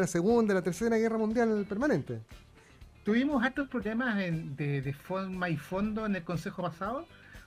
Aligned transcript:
la 0.00 0.06
Segunda, 0.06 0.54
la 0.54 0.62
Tercera 0.62 0.96
Guerra 0.96 1.18
Mundial 1.18 1.66
permanente. 1.68 2.20
Tuvimos 3.02 3.44
estos 3.44 3.68
problemas 3.68 4.16
de, 4.16 4.80
de 4.80 4.92
forma 4.92 5.50
y 5.50 5.56
fondo 5.56 6.06
en 6.06 6.14
el 6.14 6.22
Consejo 6.22 6.62
pasado. 6.62 7.04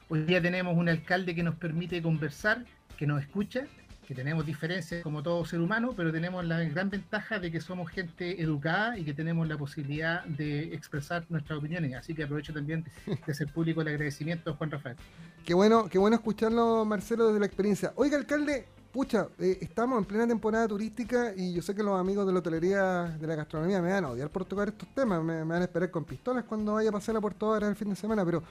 Hoy 0.10 0.26
día 0.26 0.42
tenemos 0.42 0.76
un 0.76 0.90
alcalde 0.90 1.34
que 1.34 1.44
nos 1.44 1.56
permite 1.56 2.02
conversar, 2.02 2.66
que 2.98 3.08
nos 3.08 3.22
escucha, 3.22 3.68
que 4.06 4.14
tenemos 4.14 4.46
diferencias 4.46 5.02
como 5.02 5.24
todo 5.24 5.46
ser 5.46 5.62
humano, 5.62 5.94
pero 5.96 6.12
tenemos 6.12 6.44
la 6.44 6.60
gran 6.66 6.90
ventaja 6.90 7.40
de 7.40 7.54
que 7.54 7.62
somos 7.62 7.90
gente 7.90 8.42
educada 8.42 8.98
y 8.98 9.06
que 9.06 9.14
tenemos 9.14 9.48
la 9.48 9.58
posibilidad 9.58 10.26
de 10.26 10.74
expresar 10.74 11.24
nuestras 11.30 11.58
opiniones. 11.58 11.96
Así 11.96 12.14
que 12.14 12.24
aprovecho 12.24 12.52
también 12.52 12.84
de 13.06 13.32
hacer 13.32 13.48
público 13.48 13.82
el 13.82 13.88
agradecimiento 13.88 14.52
a 14.52 14.56
Juan 14.56 14.72
Rafael. 14.72 14.98
Qué 15.46 15.54
bueno, 15.54 15.88
qué 15.88 15.98
bueno 15.98 16.18
escucharlo, 16.18 16.84
Marcelo, 16.84 17.28
desde 17.28 17.40
la 17.40 17.46
experiencia. 17.46 17.94
Oiga, 17.96 18.18
alcalde, 18.18 18.66
pucha, 18.92 19.30
eh, 19.40 19.58
estamos 19.62 19.98
en 20.00 20.06
plena 20.06 20.28
temporada 20.28 20.68
turística 20.68 21.34
y 21.36 21.54
yo 21.54 21.62
sé 21.62 21.74
que 21.74 21.84
los 21.84 22.00
amigos 22.00 22.26
de 22.26 22.34
la 22.34 22.40
hotelería, 22.40 23.04
de 23.20 23.28
la 23.28 23.36
gastronomía, 23.36 23.82
me 23.82 23.92
van 23.92 24.06
a 24.06 24.10
odiar 24.10 24.30
por 24.30 24.46
tocar 24.46 24.68
estos 24.68 24.90
temas, 24.94 25.24
me, 25.24 25.44
van 25.44 25.62
a 25.62 25.66
esperar 25.66 25.90
con 25.90 26.04
pistolas 26.04 26.44
cuando 26.44 26.74
vaya 26.74 26.90
a 26.90 26.92
pasar 26.92 27.16
a 27.16 27.22
Puerto 27.22 27.50
Varas 27.50 27.70
el 27.70 27.76
fin 27.76 27.90
de 27.90 27.96
semana, 27.96 28.26
pero 28.26 28.44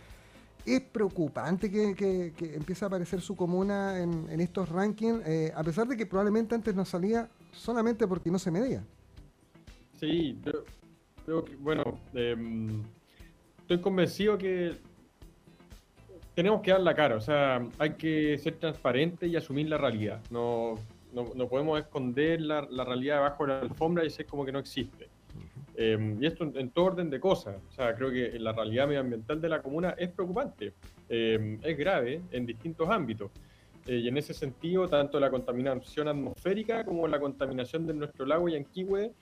es 0.65 0.81
preocupante 0.81 1.71
que, 1.71 1.95
que, 1.95 2.55
empiece 2.55 2.85
a 2.85 2.89
aparecer 2.89 3.21
su 3.21 3.37
comuna 3.37 3.99
en, 3.99 4.41
estos 4.41 4.69
rankings, 4.69 5.23
eh, 5.27 5.53
a 5.55 5.63
pesar 5.63 5.87
de 5.87 5.97
que 5.97 6.07
probablemente 6.07 6.55
antes 6.55 6.75
no 6.75 6.85
salía 6.85 7.29
solamente 7.53 8.07
porque 8.07 8.31
no 8.31 8.39
se 8.39 8.51
medía. 8.51 8.83
Sí, 9.99 10.39
creo 11.25 11.45
que, 11.45 11.57
bueno, 11.57 11.99
em, 12.15 12.83
estoy 13.61 13.81
convencido 13.81 14.39
que 14.39 14.79
tenemos 16.41 16.63
que 16.63 16.71
dar 16.71 16.81
la 16.81 16.95
cara, 16.95 17.17
o 17.17 17.21
sea, 17.21 17.63
hay 17.79 17.91
que 17.97 18.39
ser 18.39 18.55
transparente 18.55 19.27
y 19.27 19.37
asumir 19.37 19.69
la 19.69 19.77
realidad. 19.77 20.23
No, 20.31 20.79
no, 21.13 21.47
podemos 21.49 21.79
esconder 21.79 22.41
la, 22.41 22.67
la, 22.71 22.83
realidad 22.83 23.17
debajo 23.17 23.45
de 23.45 23.53
la 23.53 23.61
alfombra 23.61 24.07
y 24.07 24.09
ser 24.09 24.25
como 24.25 24.47
que 24.47 24.51
no 24.51 24.59
existe. 24.59 25.11
Em, 25.77 26.17
y 26.19 26.25
esto 26.25 26.51
en, 26.55 26.71
todo 26.71 26.87
orden 26.87 27.11
de 27.11 27.21
cosas. 27.21 27.57
O 27.69 27.73
sea, 27.73 27.95
creo 27.95 28.11
que 28.11 28.39
la 28.39 28.53
realidad 28.53 28.87
medioambiental 28.87 29.39
de 29.39 29.51
la 29.51 29.61
comuna 29.61 29.95
es 29.99 30.09
preocupante, 30.09 30.73
em, 31.11 31.59
es 31.63 31.77
grave 31.77 32.23
en 32.31 32.47
distintos 32.47 32.89
ámbitos. 32.89 33.31
Eh, 33.87 33.97
y 33.97 34.09
en 34.09 34.17
ese 34.17 34.33
sentido, 34.33 34.89
tanto 34.89 35.21
la 35.21 35.29
contaminación 35.29 36.09
atmosférica 36.09 36.87
como 36.87 37.07
la 37.07 37.21
contaminación 37.21 37.87
de 37.87 37.93
nuestro 37.93 38.25
lago 38.25 38.49
Yanquihue, 38.49 39.13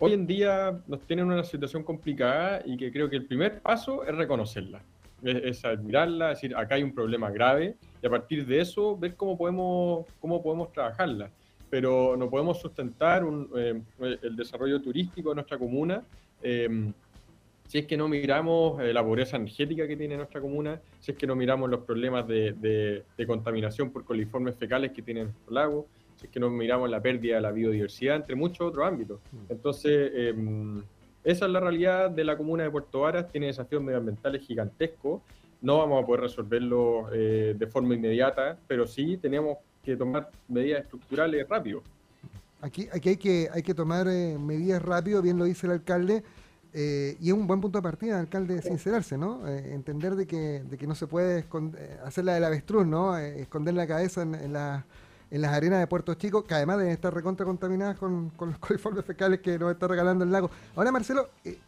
hoy 0.00 0.12
en 0.14 0.26
día 0.26 0.82
nos 0.88 1.00
tienen 1.02 1.26
una 1.26 1.44
situación 1.44 1.84
complicada 1.84 2.60
y 2.64 2.76
que 2.76 2.90
creo 2.90 3.08
que 3.08 3.14
el 3.14 3.26
primer 3.26 3.60
paso 3.60 4.02
es 4.02 4.16
reconocerla 4.16 4.82
es, 5.22 5.64
admirarla, 5.64 6.30
decir, 6.30 6.56
acá 6.56 6.76
hay 6.76 6.82
un 6.82 6.94
problema 6.94 7.30
grave 7.30 7.76
y 8.02 8.06
a 8.06 8.10
partir 8.10 8.46
de 8.46 8.60
eso 8.60 8.96
ver 8.96 9.14
cómo 9.14 9.36
podemos, 9.36 10.06
cómo 10.20 10.42
podemos 10.42 10.72
trabajarla. 10.72 11.30
Pero 11.68 12.16
no 12.16 12.28
podemos 12.28 12.60
sustentar 12.60 13.24
eh, 13.56 13.80
el 14.22 14.36
desarrollo 14.36 14.80
turístico 14.80 15.30
de 15.30 15.36
nuestra 15.36 15.56
comuna 15.56 16.02
em, 16.42 16.92
si 17.70 17.78
es 17.78 17.86
que 17.86 17.96
no 17.96 18.08
miramos 18.08 18.82
eh, 18.82 18.92
la 18.92 19.04
pobreza 19.04 19.36
energética 19.36 19.86
que 19.86 19.96
tiene 19.96 20.16
nuestra 20.16 20.40
comuna, 20.40 20.80
si 20.98 21.12
es 21.12 21.16
que 21.16 21.24
no 21.24 21.36
miramos 21.36 21.70
los 21.70 21.82
problemas 21.82 22.26
de, 22.26 23.04
contaminación 23.28 23.92
por 23.92 24.04
coliformes 24.04 24.56
fecales 24.56 24.90
que 24.90 25.02
tiene 25.02 25.22
nuestro 25.22 25.54
lago, 25.54 25.86
si 26.16 26.26
es 26.26 26.32
que 26.32 26.40
no 26.40 26.50
miramos 26.50 26.90
la 26.90 27.00
pérdida 27.00 27.36
de 27.36 27.42
la 27.42 27.52
biodiversidad, 27.52 28.16
entre 28.16 28.34
muchos 28.34 28.66
otros 28.66 28.84
ámbitos. 28.84 29.20
Mm. 29.30 29.52
Entonces, 29.52 30.10
em, 30.16 30.82
esa 31.22 31.46
es 31.46 31.50
la 31.50 31.60
realidad 31.60 32.10
de 32.10 32.24
la 32.24 32.36
comuna 32.36 32.62
de 32.62 32.70
Puerto 32.70 33.00
Varas, 33.00 33.28
tiene 33.28 33.46
desafíos 33.46 33.82
medioambientales 33.82 34.46
gigantescos, 34.46 35.20
no 35.60 35.78
vamos 35.78 36.02
a 36.02 36.06
poder 36.06 36.22
resolverlo 36.22 37.12
eh, 37.12 37.54
de 37.58 37.66
forma 37.66 37.94
inmediata, 37.94 38.58
pero 38.66 38.86
sí 38.86 39.18
tenemos 39.18 39.58
que 39.82 39.96
tomar 39.96 40.30
medidas 40.48 40.82
estructurales 40.82 41.46
rápido. 41.48 41.82
Aquí, 42.62 42.88
aquí 42.92 43.10
hay, 43.10 43.16
que, 43.16 43.48
hay 43.52 43.62
que 43.62 43.74
tomar 43.74 44.06
eh, 44.08 44.36
medidas 44.38 44.82
rápido, 44.82 45.22
bien 45.22 45.38
lo 45.38 45.44
dice 45.44 45.66
el 45.66 45.72
alcalde, 45.72 46.22
eh, 46.72 47.16
y 47.20 47.28
es 47.28 47.34
un 47.34 47.46
buen 47.46 47.60
punto 47.60 47.78
de 47.78 47.82
partida, 47.82 48.18
alcalde, 48.20 48.62
sincerarse, 48.62 49.18
¿no? 49.18 49.46
entender 49.48 50.14
de 50.14 50.26
que, 50.26 50.62
de 50.62 50.76
que 50.78 50.86
no 50.86 50.94
se 50.94 51.06
puede 51.08 51.44
hacer 52.04 52.24
la 52.24 52.34
del 52.34 52.44
avestruz, 52.44 52.86
¿no? 52.86 53.18
esconder 53.18 53.74
la 53.74 53.88
cabeza 53.88 54.22
en 54.22 54.52
la 54.52 54.84
en 55.30 55.42
las 55.42 55.52
arenas 55.52 55.80
de 55.80 55.86
Puerto 55.86 56.14
Chico, 56.14 56.44
que 56.44 56.54
además 56.54 56.78
deben 56.78 56.92
estar 56.92 57.14
recontra 57.14 57.46
contaminadas 57.46 57.96
con, 57.98 58.32
los 58.38 58.58
coliformes 58.60 59.04
fecales 59.04 59.40
que 59.40 59.58
nos 59.58 59.72
está 59.72 59.86
regalando 59.86 60.24
el 60.24 60.32
lago. 60.32 60.50
Ahora, 60.74 60.90
Marcelo, 60.90 61.30
eh, 61.44 61.58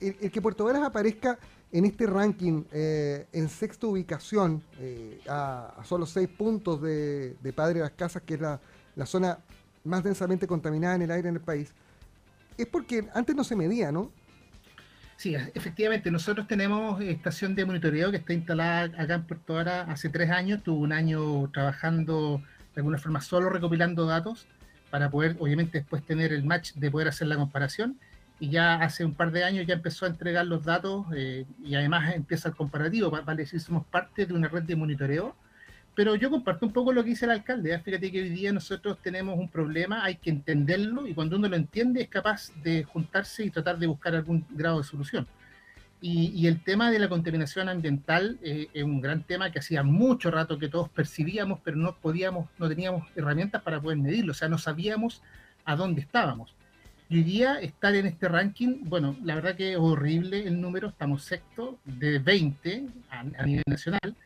el, 0.00 0.30
que 0.30 0.42
Puerto 0.42 0.64
Varas 0.64 0.82
aparezca 0.82 1.38
en 1.70 1.84
este 1.84 2.06
ranking 2.06 2.64
eh, 2.72 3.26
en 3.32 3.48
sexta 3.48 3.86
ubicación, 3.86 4.62
eh, 4.78 5.20
a, 5.28 5.80
solo 5.84 6.04
seis 6.06 6.28
puntos 6.28 6.82
de, 6.82 7.36
Padre 7.54 7.74
de 7.74 7.80
las 7.80 7.92
Casas, 7.92 8.22
que 8.22 8.34
es 8.34 8.40
la, 8.40 8.60
zona 9.06 9.38
más 9.84 10.02
densamente 10.02 10.46
contaminada 10.46 10.96
en 10.96 11.02
el 11.02 11.10
aire 11.10 11.28
en 11.28 11.36
el 11.36 11.40
país, 11.40 11.72
es 12.58 12.66
porque 12.66 13.08
antes 13.14 13.34
no 13.34 13.44
se 13.44 13.56
medía, 13.56 13.90
¿no? 13.90 14.10
Sí, 15.16 15.36
efectivamente, 15.54 16.10
nosotros 16.10 16.48
tenemos 16.48 17.00
estación 17.00 17.54
de 17.54 17.64
monitoreo 17.64 18.10
que 18.10 18.16
está 18.16 18.32
instalada 18.32 18.90
acá 19.00 19.14
en 19.14 19.22
Puerto 19.24 19.54
Varas 19.54 19.88
hace 19.88 20.08
tres 20.08 20.30
años, 20.30 20.62
tuvo 20.64 20.80
un 20.80 20.92
año 20.92 21.48
trabajando 21.52 22.42
de 22.74 22.80
alguna 22.80 22.98
forma 22.98 23.20
solo 23.20 23.50
recopilando 23.50 24.06
datos 24.06 24.46
para 24.90 25.10
poder, 25.10 25.36
obviamente, 25.38 25.78
después 25.78 26.04
tener 26.04 26.32
el 26.32 26.44
match 26.44 26.74
de 26.74 26.90
poder 26.90 27.08
hacer 27.08 27.28
la 27.28 27.36
comparación. 27.36 27.98
Y 28.40 28.50
ya 28.50 28.74
hace 28.74 29.04
un 29.04 29.14
par 29.14 29.30
de 29.30 29.44
años 29.44 29.66
ya 29.66 29.74
empezó 29.74 30.04
a 30.04 30.08
entregar 30.08 30.46
los 30.46 30.64
datos 30.64 31.06
eh, 31.14 31.46
y 31.62 31.74
además 31.74 32.14
empieza 32.14 32.48
el 32.48 32.56
comparativo, 32.56 33.10
vale 33.10 33.42
decir, 33.42 33.60
somos 33.60 33.86
parte 33.86 34.26
de 34.26 34.34
una 34.34 34.48
red 34.48 34.64
de 34.64 34.76
monitoreo. 34.76 35.34
Pero 35.94 36.14
yo 36.14 36.30
comparto 36.30 36.66
un 36.66 36.72
poco 36.72 36.92
lo 36.92 37.04
que 37.04 37.10
dice 37.10 37.26
el 37.26 37.32
alcalde. 37.32 37.72
¿eh? 37.72 37.78
Fíjate 37.78 38.10
que 38.10 38.22
hoy 38.22 38.30
día 38.30 38.52
nosotros 38.52 38.98
tenemos 39.02 39.38
un 39.38 39.48
problema, 39.48 40.04
hay 40.04 40.16
que 40.16 40.30
entenderlo 40.30 41.06
y 41.06 41.14
cuando 41.14 41.36
uno 41.36 41.48
lo 41.48 41.56
entiende 41.56 42.02
es 42.02 42.08
capaz 42.08 42.50
de 42.62 42.84
juntarse 42.84 43.44
y 43.44 43.50
tratar 43.50 43.78
de 43.78 43.86
buscar 43.86 44.14
algún 44.14 44.44
grado 44.50 44.78
de 44.78 44.84
solución. 44.84 45.26
Y, 46.04 46.48
el 46.48 46.60
tema 46.64 46.90
de 46.90 46.98
la 46.98 47.08
contaminación 47.08 47.68
ambiental 47.68 48.36
eh, 48.42 48.66
es 48.74 48.82
un 48.82 49.00
gran 49.00 49.22
tema 49.22 49.52
que 49.52 49.60
hacía 49.60 49.84
mucho 49.84 50.32
rato 50.32 50.58
que 50.58 50.68
todos 50.68 50.88
percibíamos, 50.88 51.60
pero 51.62 51.76
no 51.76 51.94
podíamos, 51.94 52.48
no 52.58 52.68
teníamos 52.68 53.08
herramientas 53.14 53.62
para 53.62 53.80
poder 53.80 53.98
medirlo, 53.98 54.32
o 54.32 54.34
sea, 54.34 54.48
no 54.48 54.58
sabíamos 54.58 55.22
a 55.64 55.76
dónde 55.76 56.00
estábamos. 56.00 56.56
Y 57.08 57.18
hoy 57.18 57.22
día 57.22 57.60
estar 57.60 57.94
en 57.94 58.06
este 58.06 58.26
ranking, 58.26 58.80
bueno, 58.82 59.16
la 59.22 59.36
verdad 59.36 59.54
que 59.54 59.74
es 59.74 59.78
horrible 59.78 60.44
el 60.44 60.60
número, 60.60 60.88
estamos 60.88 61.22
sexto 61.22 61.78
de 61.84 62.18
20 62.18 62.86
a, 63.08 63.46
nivel 63.46 63.62
nacional, 63.68 64.16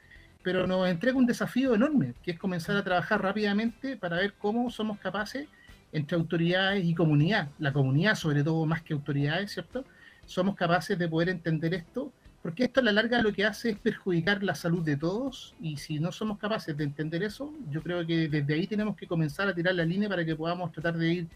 pero 0.43 0.67
nos 0.67 0.89
entrega 0.89 1.19
un 1.19 1.27
desafío 1.27 1.75
enorme, 1.75 2.15
que 2.23 2.31
es 2.31 2.39
comenzar 2.39 2.79
a 2.79 2.85
trabajar 2.85 3.21
rápidamente 3.21 3.99
para 3.99 4.17
ver 4.17 4.33
cómo 4.39 4.71
somos 4.71 4.99
capaces 4.99 5.47
entre 5.93 6.17
autoridades 6.17 6.87
y 6.87 6.95
comunidad, 6.95 7.49
la 7.59 7.75
comunidad 7.75 8.15
sobre 8.15 8.43
todo 8.43 8.65
más 8.65 8.81
que 8.81 8.95
autoridades, 8.95 9.53
¿cierto? 9.53 9.85
Somos 10.27 10.55
capaces 10.55 10.99
de 10.99 11.09
poder 11.09 11.29
entender 11.29 11.75
esto, 11.75 12.13
porque 12.43 12.65
esto 12.65 12.81
a 12.81 12.83
la 12.83 12.93
larga 12.93 13.23
lo 13.23 13.33
que 13.33 13.45
hace 13.45 13.71
es 13.71 13.79
perjudicar 13.79 14.43
la 14.43 14.55
salud 14.55 14.85
de 14.85 14.97
todos 14.97 15.55
y 15.61 15.79
si 15.79 15.99
no 15.99 16.13
somos 16.13 16.39
capaces 16.39 16.77
de 16.77 16.85
entender 16.85 17.23
eso, 17.23 17.53
yo 17.71 17.83
creo 17.83 18.07
que 18.07 18.29
desde 18.29 18.55
ahí 18.55 18.67
tenemos 18.67 18.97
que 18.97 19.07
comenzar 19.07 19.49
a 19.49 19.55
tirar 19.55 19.75
la 19.75 19.85
línea 19.85 20.09
para 20.09 20.25
que 20.25 20.37
podamos 20.37 20.71
tratar 20.71 20.97
de 20.97 21.13
ir 21.13 21.29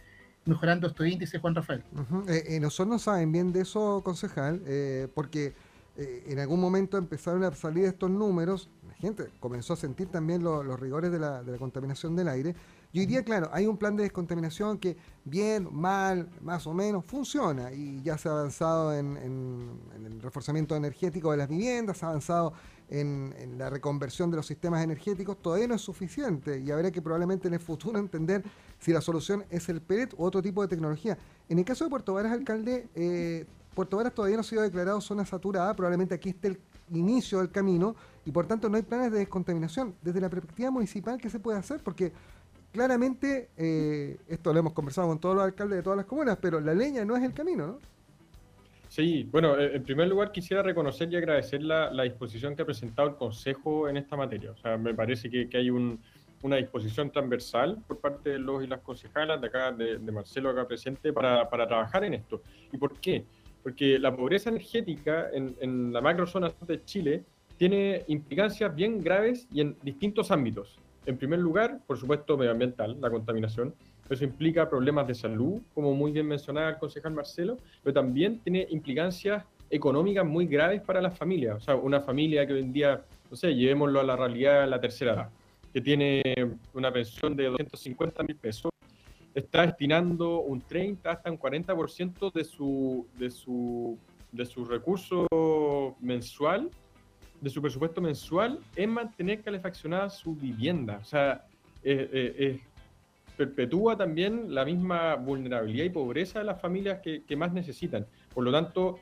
mejorando 0.45 0.87
estos 0.87 1.07
índices, 1.07 1.41
Juan 1.41 1.55
Rafael. 1.55 1.83
Eh, 2.29 2.45
eh, 2.47 2.61
nosotros 2.61 2.89
no 2.89 2.99
saben 2.99 3.33
bien 3.33 3.53
de 3.53 3.63
eso, 3.63 4.03
concejal, 4.05 4.63
eh, 4.67 5.09
porque 5.15 5.55
en 5.97 6.39
algún 6.39 6.61
momento 6.61 6.97
empezaron 6.97 7.45
a 7.45 7.53
salir 7.53 7.85
estos 7.85 8.11
números, 8.11 8.71
la 8.89 8.95
gente 8.95 9.27
comenzó 9.39 9.75
a 9.75 9.77
sentir 9.77 10.07
también 10.07 10.43
los 10.43 10.81
rigores 10.81 11.13
de 11.13 11.19
la, 11.19 11.43
de 11.43 11.53
la 11.53 11.59
contaminación 11.59 12.17
del 12.17 12.29
aire, 12.29 12.55
y 12.93 12.99
hoy 12.99 13.07
día, 13.07 13.23
claro, 13.23 13.49
hay 13.53 13.67
un 13.67 13.77
plan 13.77 13.97
de 13.97 14.03
descontaminación 14.03 14.79
que 14.79 14.97
bien, 15.25 15.69
mal, 15.71 16.29
más 16.41 16.67
o 16.67 16.75
menos, 16.75 17.05
funciona 17.05 17.73
y 17.73 18.03
ya 18.03 18.19
se 18.19 18.29
ha 18.29 18.33
avanzado 18.33 18.93
en, 18.93 19.17
el 19.17 20.21
reforzamiento 20.21 20.75
energético 20.75 21.31
de 21.31 21.37
las 21.37 21.49
viviendas, 21.49 21.99
se 21.99 22.05
ha 22.05 22.09
avanzado 22.09 22.53
en, 22.89 23.33
la 23.57 23.71
reconversión 23.71 24.31
de 24.33 24.39
los 24.39 24.47
sistemas 24.47 24.83
energéticos, 24.83 25.41
todavía 25.41 25.69
no 25.69 25.77
es 25.77 25.83
suficiente 25.83 26.59
y 26.59 26.73
habrá 26.73 26.91
que 26.91 27.01
probablemente 27.01 27.47
en 27.47 27.55
el 27.55 27.61
futuro 27.61 27.97
entender 27.97 28.43
si 28.81 28.93
la 28.93 29.01
solución 29.01 29.45
es 29.51 29.69
el 29.69 29.81
pellet 29.81 30.13
u 30.17 30.25
otro 30.25 30.43
tipo 30.43 30.61
de 30.63 30.67
tecnología. 30.67 31.17
En 31.49 31.61
el 31.61 31.65
caso 31.65 31.85
de 31.85 31.91
Puerto 31.91 32.15
Varas, 32.15 32.33
alcalde, 32.33 32.89
eh, 32.97 33.47
Puerto 33.73 33.99
Varas 33.99 34.15
todavía 34.15 34.37
no 34.37 34.41
ha 34.41 34.45
sido 34.45 34.63
declarado 34.63 35.01
zona 35.01 35.25
saturada, 35.25 35.77
probablemente 35.77 36.17
aquí 36.17 36.31
esté 36.31 36.49
el 36.49 36.61
inicio 36.91 37.39
del 37.39 37.53
camino 37.53 37.95
y 38.25 38.33
por 38.33 38.47
tanto 38.47 38.69
no 38.69 38.77
hay 38.77 38.83
planes 38.83 39.13
de 39.13 39.19
descontaminación. 39.19 39.95
Desde 40.03 40.21
la 40.21 40.29
perspectiva 40.29 40.73
municipal, 40.73 41.19
¿qué 41.19 41.31
se 41.31 41.39
puede 41.39 41.59
hacer? 41.59 41.83
Porque 41.85 42.13
claramente, 42.73 43.51
eh, 43.57 44.17
esto 44.29 44.53
lo 44.53 44.61
hemos 44.61 44.73
conversado 44.73 45.09
con 45.09 45.19
todos 45.19 45.35
los 45.35 45.45
alcaldes 45.45 45.79
de 45.79 45.83
todas 45.83 45.97
las 45.97 46.07
comunas, 46.07 46.39
pero 46.41 46.61
la 46.61 46.75
leña 46.75 47.05
no 47.05 47.17
es 47.17 47.25
el 47.25 47.33
camino, 47.33 47.67
¿no? 47.67 47.79
Sí, 48.89 49.29
bueno, 49.31 49.57
eh, 49.57 49.77
en 49.77 49.85
primer 49.85 50.09
lugar 50.09 50.33
quisiera 50.33 50.63
reconocer 50.63 51.13
y 51.13 51.17
agradecer 51.17 51.63
la, 51.63 52.03
disposición 52.03 52.57
que 52.57 52.63
ha 52.63 52.67
presentado 52.67 53.09
el 53.09 53.15
Consejo 53.15 53.89
en 53.89 53.97
esta 53.97 54.17
materia. 54.17 54.51
O 54.51 54.57
sea, 54.57 54.77
me 54.77 54.95
parece 54.95 55.31
que, 55.31 55.49
hay 55.57 55.71
una 55.71 56.57
disposición 56.57 57.11
transversal 57.11 57.79
por 57.87 58.01
parte 58.01 58.31
de 58.31 58.39
los 58.41 58.65
y 58.65 58.67
las 58.67 58.81
concejalas 58.81 59.41
de 59.41 59.47
acá, 59.47 59.71
de, 59.71 59.99
Marcelo 60.11 60.51
acá 60.51 60.67
presente, 60.67 61.13
para, 61.13 61.49
trabajar 61.49 62.05
en 62.05 62.15
esto. 62.15 62.43
¿Y 62.73 62.79
por 62.79 62.99
qué? 62.99 63.25
Porque 63.63 63.99
la 63.99 64.15
pobreza 64.15 64.51
energética 64.51 65.29
en, 65.33 65.55
en 65.61 65.93
la 65.93 66.01
macrozona 66.01 66.53
de 66.67 66.85
Chile 66.85 67.23
tiene 67.59 68.05
implicancias 68.09 68.75
bien 68.75 69.01
graves 69.05 69.47
y 69.53 69.61
en 69.61 69.77
distintos 69.83 70.33
ámbitos 70.33 70.81
en 71.11 71.19
primer 71.19 71.41
lugar, 71.41 71.81
por 71.87 71.99
supuesto, 71.99 72.37
medioambiental, 72.37 73.01
la 73.01 73.11
contaminación, 73.11 73.75
Eso 74.09 74.25
implica 74.25 74.69
problemas 74.69 75.07
de 75.07 75.15
salud, 75.15 75.61
como 75.73 75.95
muy 75.95 76.11
bien 76.11 76.27
mencionaba 76.27 76.71
el 76.71 76.79
concejal 76.79 77.13
Marcelo, 77.13 77.59
pero 77.83 77.95
también 77.95 78.41
tiene 78.41 78.67
implicancias 78.71 79.45
económicas 79.71 80.27
muy 80.27 80.47
graves 80.47 80.81
para 80.81 81.01
las 81.01 81.17
familias. 81.17 81.59
O 81.59 81.61
sea, 81.61 81.77
una 81.77 82.01
familia 82.01 82.45
que 82.45 82.55
hoy 82.55 82.61
en 82.61 82.73
día, 82.73 83.05
no 83.31 83.37
sé, 83.37 83.55
llevémoslo 83.55 84.01
a 84.01 84.03
la 84.03 84.17
realidad 84.17 84.69
la 84.69 84.81
tercera 84.81 85.13
edad, 85.13 85.29
que 85.73 85.81
tiene 85.81 86.23
una 86.75 86.93
pensión 86.93 87.37
de 87.37 87.45
250 87.45 88.25
mil 88.25 88.37
pesos, 88.37 88.73
está 89.33 89.63
destinando 89.63 90.41
un 90.41 90.61
30 90.61 91.09
hasta 91.09 91.31
un 91.31 91.39
40% 91.39 92.33
de 92.33 92.45
su, 92.45 93.07
de 93.17 93.31
su, 93.31 93.97
de 94.33 94.45
su 94.45 94.65
recurso 94.65 95.29
mensual, 96.01 96.69
de 97.41 97.51
su 97.51 97.61
presupuesto 97.61 98.01
mensual, 98.01 98.61
en 98.77 98.91
mantener 98.91 99.43
calefaccionada 99.43 100.11
su 100.11 100.35
vivienda. 100.35 100.99
O 101.01 101.05
sea, 101.05 101.45
perpetúa 103.37 103.97
también 103.97 104.55
la 104.55 104.65
misma 104.65 105.15
vulnerabilidad 105.15 105.85
y 105.85 105.91
pobreza 105.91 106.41
de 106.41 106.45
las 106.45 106.61
familias 106.61 107.01
que, 107.01 107.23
que 107.25 107.37
más 107.37 107.53
necesitan. 107.53 108.07
Por 108.35 108.45
lo 108.45 108.53
tanto, 108.53 108.99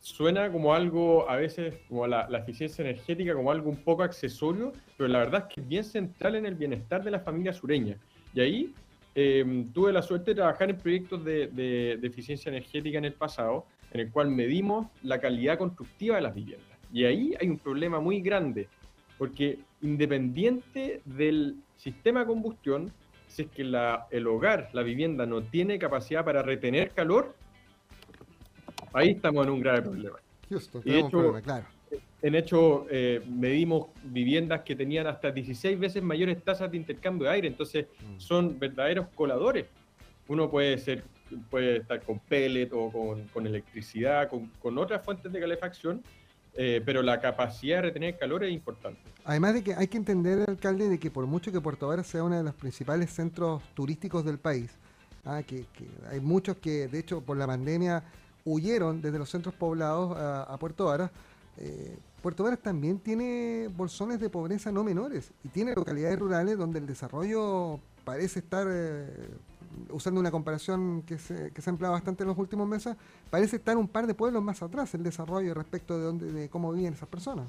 suena 0.00 0.50
como 0.50 0.74
algo, 0.74 1.28
a 1.28 1.36
veces, 1.36 1.74
como 1.88 2.06
la, 2.06 2.28
eficiencia 2.38 2.82
energética, 2.82 3.34
como 3.34 3.50
algo 3.50 3.70
un 3.70 3.76
poco 3.76 4.02
accesorio, 4.02 4.72
pero 4.96 5.08
la 5.08 5.20
verdad 5.20 5.46
es 5.48 5.54
que 5.54 5.60
es 5.60 5.68
bien 5.68 5.84
central 5.84 6.36
en 6.36 6.46
el 6.46 6.54
bienestar 6.54 7.02
de 7.02 7.10
la 7.10 7.20
familia 7.20 7.52
sureña. 7.52 7.96
Y 8.34 8.40
ahí 8.40 8.74
em, 9.14 9.70
tuve 9.72 9.92
la 9.92 10.02
suerte 10.02 10.32
de 10.32 10.36
trabajar 10.36 10.70
en 10.70 10.78
proyectos 10.78 11.24
de, 11.24 11.48
de, 11.48 12.06
eficiencia 12.06 12.50
energética 12.50 12.98
en 12.98 13.04
el 13.04 13.14
pasado, 13.14 13.66
en 13.92 14.00
el 14.00 14.10
cual 14.10 14.28
medimos 14.28 14.86
la 15.02 15.18
calidad 15.20 15.58
constructiva 15.58 16.16
de 16.16 16.22
las 16.22 16.34
viviendas. 16.34 16.67
Y 16.92 17.04
ahí 17.04 17.34
hay 17.40 17.48
un 17.48 17.58
problema 17.58 18.00
muy 18.00 18.20
grande, 18.20 18.68
porque 19.18 19.58
independiente 19.82 21.00
del 21.04 21.56
sistema 21.76 22.20
de 22.20 22.26
combustión, 22.26 22.92
si 23.26 23.42
es 23.42 23.48
que 23.48 23.64
la, 23.64 24.06
el 24.10 24.26
hogar, 24.26 24.70
la 24.72 24.82
vivienda, 24.82 25.26
no 25.26 25.42
tiene 25.42 25.78
capacidad 25.78 26.24
para 26.24 26.42
retener 26.42 26.90
calor, 26.90 27.34
Ahí 28.92 29.10
estamos 29.10 29.46
en 29.46 29.52
un 29.52 29.60
grave 29.60 29.82
problema. 29.82 30.18
Justo, 30.48 30.80
y 30.84 30.94
hecho, 30.94 31.10
problema, 31.10 31.42
claro. 31.42 31.66
En 32.20 32.34
hecho, 32.34 32.86
eh, 32.90 33.22
medimos 33.28 33.88
viviendas 34.02 34.62
que 34.62 34.74
tenían 34.74 35.06
hasta 35.06 35.30
16 35.30 35.78
veces 35.78 36.02
mayores 36.02 36.42
tasas 36.42 36.70
de 36.70 36.76
intercambio 36.76 37.28
de 37.28 37.34
aire, 37.34 37.48
entonces 37.48 37.86
mm. 37.86 38.18
son 38.18 38.58
verdaderos 38.58 39.08
coladores. 39.14 39.66
Uno 40.26 40.50
puede 40.50 40.78
ser 40.78 41.04
puede 41.50 41.76
estar 41.76 42.00
con 42.02 42.18
pellet 42.20 42.70
o 42.72 42.90
con, 42.90 43.46
electricidad, 43.46 44.30
con, 44.30 44.78
otras 44.78 45.04
fuentes 45.04 45.30
de 45.30 45.38
calefacción, 45.38 46.02
eh, 46.54 46.82
pero 46.84 47.02
la 47.02 47.20
capacidad 47.20 47.76
de 47.76 47.82
retener 47.82 48.18
calor 48.18 48.44
es 48.44 48.52
importante. 48.52 49.00
Además 49.24 49.54
de 49.54 49.62
que 49.62 49.74
hay 49.74 49.88
que 49.88 49.96
entender, 49.96 50.44
alcalde, 50.48 50.88
de 50.88 50.98
que 50.98 51.10
por 51.10 51.26
mucho 51.26 51.52
que 51.52 51.60
Puerto 51.60 51.88
Varas 51.88 52.06
sea 52.06 52.24
uno 52.24 52.36
de 52.36 52.42
los 52.42 52.54
principales 52.54 53.10
centros 53.10 53.62
turísticos 53.74 54.24
del 54.24 54.38
país, 54.38 54.70
ah, 55.24 55.42
que, 55.46 55.66
hay 56.10 56.20
muchos 56.20 56.56
que, 56.56 56.88
de 56.88 56.98
hecho, 56.98 57.20
por 57.20 57.36
la 57.36 57.46
pandemia 57.46 58.02
huyeron 58.44 59.02
desde 59.02 59.18
los 59.18 59.28
centros 59.28 59.54
poblados 59.54 60.16
a, 60.16 60.56
Puerto 60.58 60.86
Varas, 60.86 61.10
eh, 61.58 61.98
Puerto 62.22 62.42
Varas 62.42 62.60
también 62.60 62.98
tiene 62.98 63.68
bolsones 63.76 64.18
de 64.20 64.28
pobreza 64.28 64.72
no 64.72 64.82
menores 64.82 65.30
y 65.44 65.48
tiene 65.48 65.74
localidades 65.74 66.18
rurales 66.18 66.58
donde 66.58 66.78
el 66.78 66.86
desarrollo 66.86 67.78
parece 68.04 68.40
estar, 68.40 68.66
eh, 68.70 69.06
usando 69.90 70.20
una 70.20 70.30
comparación 70.30 71.02
que 71.02 71.18
se, 71.18 71.50
que 71.52 71.62
se 71.62 71.70
ha 71.70 71.72
empleado 71.72 71.94
bastante 71.94 72.22
en 72.22 72.28
los 72.28 72.38
últimos 72.38 72.68
meses, 72.68 72.96
parece 73.30 73.56
estar 73.56 73.76
un 73.76 73.88
par 73.88 74.06
de 74.06 74.14
pueblos 74.14 74.42
más 74.42 74.62
atrás 74.62 74.94
el 74.94 75.02
desarrollo 75.02 75.54
respecto 75.54 75.98
de, 75.98 76.04
dónde, 76.04 76.32
de 76.32 76.48
cómo 76.48 76.72
viven 76.72 76.92
esas 76.92 77.08
personas. 77.08 77.48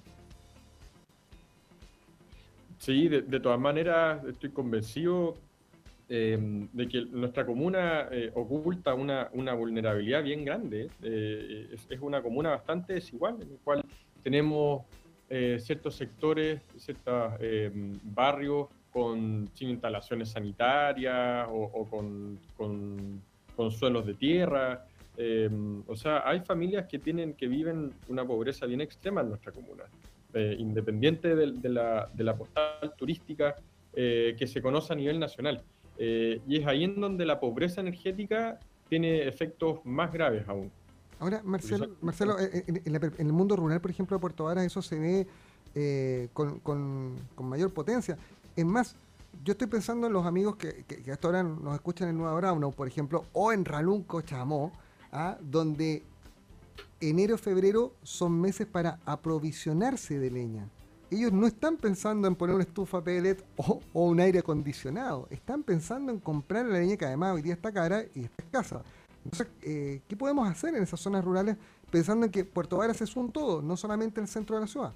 Sí, 2.77 3.09
de 3.09 3.39
todas 3.39 3.59
maneras 3.59 4.23
estoy 4.25 4.51
convencido 4.51 5.35
Em, 6.11 6.67
de 6.73 6.87
que 6.87 7.05
nuestra 7.05 7.45
comuna 7.45 8.07
eh, 8.11 8.31
oculta 8.33 8.95
una, 8.95 9.29
una, 9.33 9.53
vulnerabilidad 9.53 10.23
bien 10.23 10.43
grande. 10.43 10.89
Eh, 11.03 11.69
es, 11.71 12.01
una 12.01 12.23
comuna 12.23 12.49
bastante 12.49 12.93
desigual, 12.93 13.39
en 13.39 13.51
la 13.51 13.57
cual 13.63 13.85
tenemos 14.23 14.85
eh, 15.29 15.57
ciertos 15.59 15.95
sectores, 15.95 16.61
ciertos 16.77 17.33
em, 17.39 17.93
barrios 18.03 18.69
con, 18.91 19.49
sin 19.53 19.69
instalaciones 19.69 20.29
sanitarias 20.29 21.47
o, 21.51 21.85
con, 21.89 22.39
con, 22.57 23.21
suelos 23.71 24.05
de 24.05 24.13
tierra. 24.13 24.85
Em, 25.17 25.83
o 25.85 25.95
sea, 25.95 26.23
hay 26.25 26.39
familias 26.39 26.85
que, 26.87 26.97
tienen, 26.97 27.33
que 27.33 27.47
viven 27.47 27.91
una 28.07 28.25
pobreza 28.25 28.65
bien 28.65 28.79
extrema 28.79 29.21
en 29.21 29.29
nuestra 29.29 29.51
comuna, 29.51 29.83
independiente 30.33 31.35
de, 31.35 31.51
de, 31.51 31.69
la, 31.69 32.09
de 32.13 32.23
la 32.23 32.37
postal 32.37 32.93
turística 32.97 33.55
que 33.93 34.47
se 34.47 34.61
conoce 34.61 34.93
a 34.93 34.95
nivel 34.95 35.19
nacional. 35.19 35.61
Eh, 36.01 36.41
y 36.47 36.57
es 36.57 36.65
ahí 36.65 36.85
en 36.85 36.99
donde 36.99 37.25
la 37.25 37.41
pobreza 37.41 37.81
energética 37.81 38.57
tiene 38.87 39.27
efectos 39.27 39.81
más 39.83 40.11
graves 40.13 40.47
aún. 40.47 40.71
Ahora, 41.19 41.41
Marcelo, 41.43 41.89
Marcelo 41.99 42.39
eh, 42.39 42.63
eh, 42.65 42.81
en, 42.85 43.27
el 43.27 43.33
mundo 43.33 43.57
rural, 43.57 43.81
por 43.81 43.91
ejemplo, 43.91 44.15
de 44.15 44.21
Puerto 44.21 44.45
Varas, 44.45 44.65
eso 44.65 44.81
se 44.81 44.97
ve 44.97 46.29
con, 46.31 47.17
mayor 47.37 47.73
potencia. 47.73 48.17
Es 48.59 48.65
más, 48.65 48.95
yo 49.43 49.53
estoy 49.53 49.67
pensando 49.67 50.07
en 50.07 50.13
los 50.13 50.25
amigos 50.25 50.57
que, 50.57 50.85
hasta 51.09 51.27
ahora 51.27 51.43
nos 51.43 51.73
escuchan 51.75 52.09
en 52.09 52.17
Nueva 52.17 52.33
Braunau, 52.33 52.73
por 52.73 52.89
ejemplo, 52.89 53.23
o 53.31 53.53
en 53.53 53.63
Ralunco, 53.63 54.21
Chamó, 54.21 54.73
¿ah? 55.13 55.37
donde 55.39 56.03
enero, 56.99 57.37
febrero 57.37 57.93
son 58.03 58.41
meses 58.41 58.67
para 58.67 58.99
aprovisionarse 59.05 60.19
de 60.19 60.29
leña 60.29 60.67
ellos 61.11 61.31
no 61.31 61.47
están 61.47 61.77
pensando 61.77 62.27
en 62.27 62.35
poner 62.35 62.53
una 62.53 62.63
estufa 62.63 63.03
pellet 63.03 63.43
o, 63.55 63.81
un 63.93 64.19
aire 64.19 64.39
acondicionado, 64.39 65.27
están 65.31 65.63
pensando 65.63 66.11
en 66.11 66.19
comprar 66.19 66.65
la 66.65 66.77
leña 66.77 66.97
que 66.97 67.05
además 67.05 67.33
hoy 67.33 67.41
día 67.41 67.53
está 67.53 67.71
cara 67.71 68.03
y 68.13 68.25
está 68.25 68.43
escasa. 68.43 68.83
Entonces, 69.25 69.47
eh, 69.63 70.01
¿qué 70.07 70.15
podemos 70.15 70.47
hacer 70.47 70.75
en 70.75 70.83
esas 70.83 70.99
zonas 70.99 71.23
rurales 71.25 71.57
pensando 71.89 72.27
en 72.27 72.31
que 72.31 72.45
Puerto 72.45 72.77
Varas 72.77 73.01
es 73.01 73.15
un 73.15 73.31
todo, 73.31 73.61
no 73.61 73.75
solamente 73.75 74.21
el 74.21 74.27
centro 74.27 74.55
de 74.55 74.61
la 74.61 74.67
ciudad? 74.67 74.93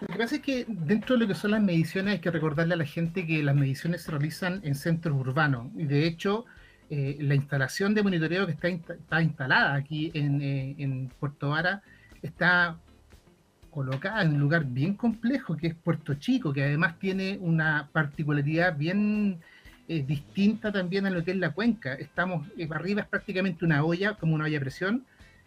Lo 0.00 0.06
que 0.06 0.18
pasa 0.18 0.36
es 0.36 0.42
que 0.42 0.64
dentro 0.66 1.14
de 1.14 1.22
lo 1.22 1.28
que 1.28 1.34
son 1.34 1.50
las 1.50 1.62
mediciones 1.62 2.14
hay 2.14 2.20
que 2.20 2.30
recordarle 2.30 2.74
a 2.74 2.76
la 2.78 2.86
gente 2.86 3.26
que 3.26 3.42
las 3.42 3.54
mediciones 3.54 4.02
se 4.02 4.10
realizan 4.10 4.60
en 4.64 4.74
centros 4.74 5.16
urbanos 5.18 5.68
y 5.76 5.84
de 5.84 6.06
hecho 6.06 6.46
eh, 6.88 7.18
la 7.20 7.34
instalación 7.34 7.94
de 7.94 8.02
monitoreo 8.02 8.46
que 8.46 8.52
está, 8.52 8.68
está 8.68 9.22
instalada 9.22 9.74
aquí 9.74 10.10
en, 10.14 10.40
eh, 10.40 10.74
en 10.78 11.08
Puerto 11.20 11.50
Vara 11.50 11.82
está 12.22 12.78
colocada 13.70 14.22
en 14.22 14.34
un 14.34 14.40
lugar 14.40 14.64
bien 14.64 14.94
complejo 14.94 15.56
que 15.56 15.68
es 15.68 15.74
Puerto 15.74 16.14
Chico, 16.14 16.52
que 16.52 16.64
además 16.64 16.98
tiene 16.98 17.38
una 17.40 17.88
particularidad 17.92 18.76
bien 18.76 19.40
eh, 19.88 20.04
distinta 20.06 20.72
también 20.72 21.06
a 21.06 21.10
lo 21.10 21.24
que 21.24 21.32
es 21.32 21.36
la 21.36 21.50
cuenca. 21.50 21.94
Estamos 21.94 22.46
arriba 22.70 23.02
es 23.02 23.08
prácticamente 23.08 23.64
una 23.64 23.84
olla, 23.84 24.14
como 24.14 24.34
una 24.34 24.44
olla 24.44 24.54
de 24.54 24.60
presión. 24.60 25.04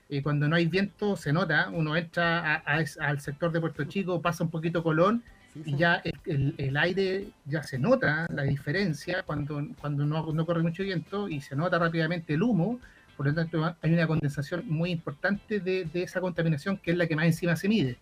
Eh, 0.09 0.21
cuando 0.21 0.47
no 0.47 0.55
hay 0.55 0.67
viento 0.67 1.15
se 1.15 1.33
nota, 1.33 1.69
uno 1.71 1.95
entra 1.95 2.55
al 2.55 3.19
sector 3.19 3.51
de 3.51 3.59
Puerto 3.59 3.83
Chico, 3.85 4.21
pasa 4.21 4.43
un 4.43 4.49
poquito 4.49 4.83
Colón 4.83 5.23
y 5.65 5.75
ya 5.77 6.01
el, 6.25 6.55
el, 6.57 6.77
aire 6.77 7.27
ya 7.45 7.61
se 7.61 7.77
nota 7.77 8.27
la 8.33 8.41
diferencia 8.43 9.21
cuando, 9.23 9.67
cuando 9.79 10.05
no, 10.05 10.33
no 10.33 10.45
corre 10.45 10.63
mucho 10.63 10.83
viento 10.83 11.29
y 11.29 11.41
se 11.41 11.55
nota 11.55 11.77
rápidamente 11.77 12.33
el 12.33 12.41
humo 12.41 12.79
por 13.15 13.27
lo 13.27 13.33
tanto, 13.33 13.75
hay 13.81 13.93
una 13.93 14.07
condensación 14.07 14.63
muy 14.67 14.91
importante 14.91 15.59
de, 15.59 15.87
esa 15.93 16.19
contaminación 16.19 16.77
que 16.77 16.91
es 16.91 16.97
la 16.97 17.07
que 17.07 17.15
más 17.15 17.25
encima 17.25 17.55
se 17.55 17.69
mide. 17.69 17.97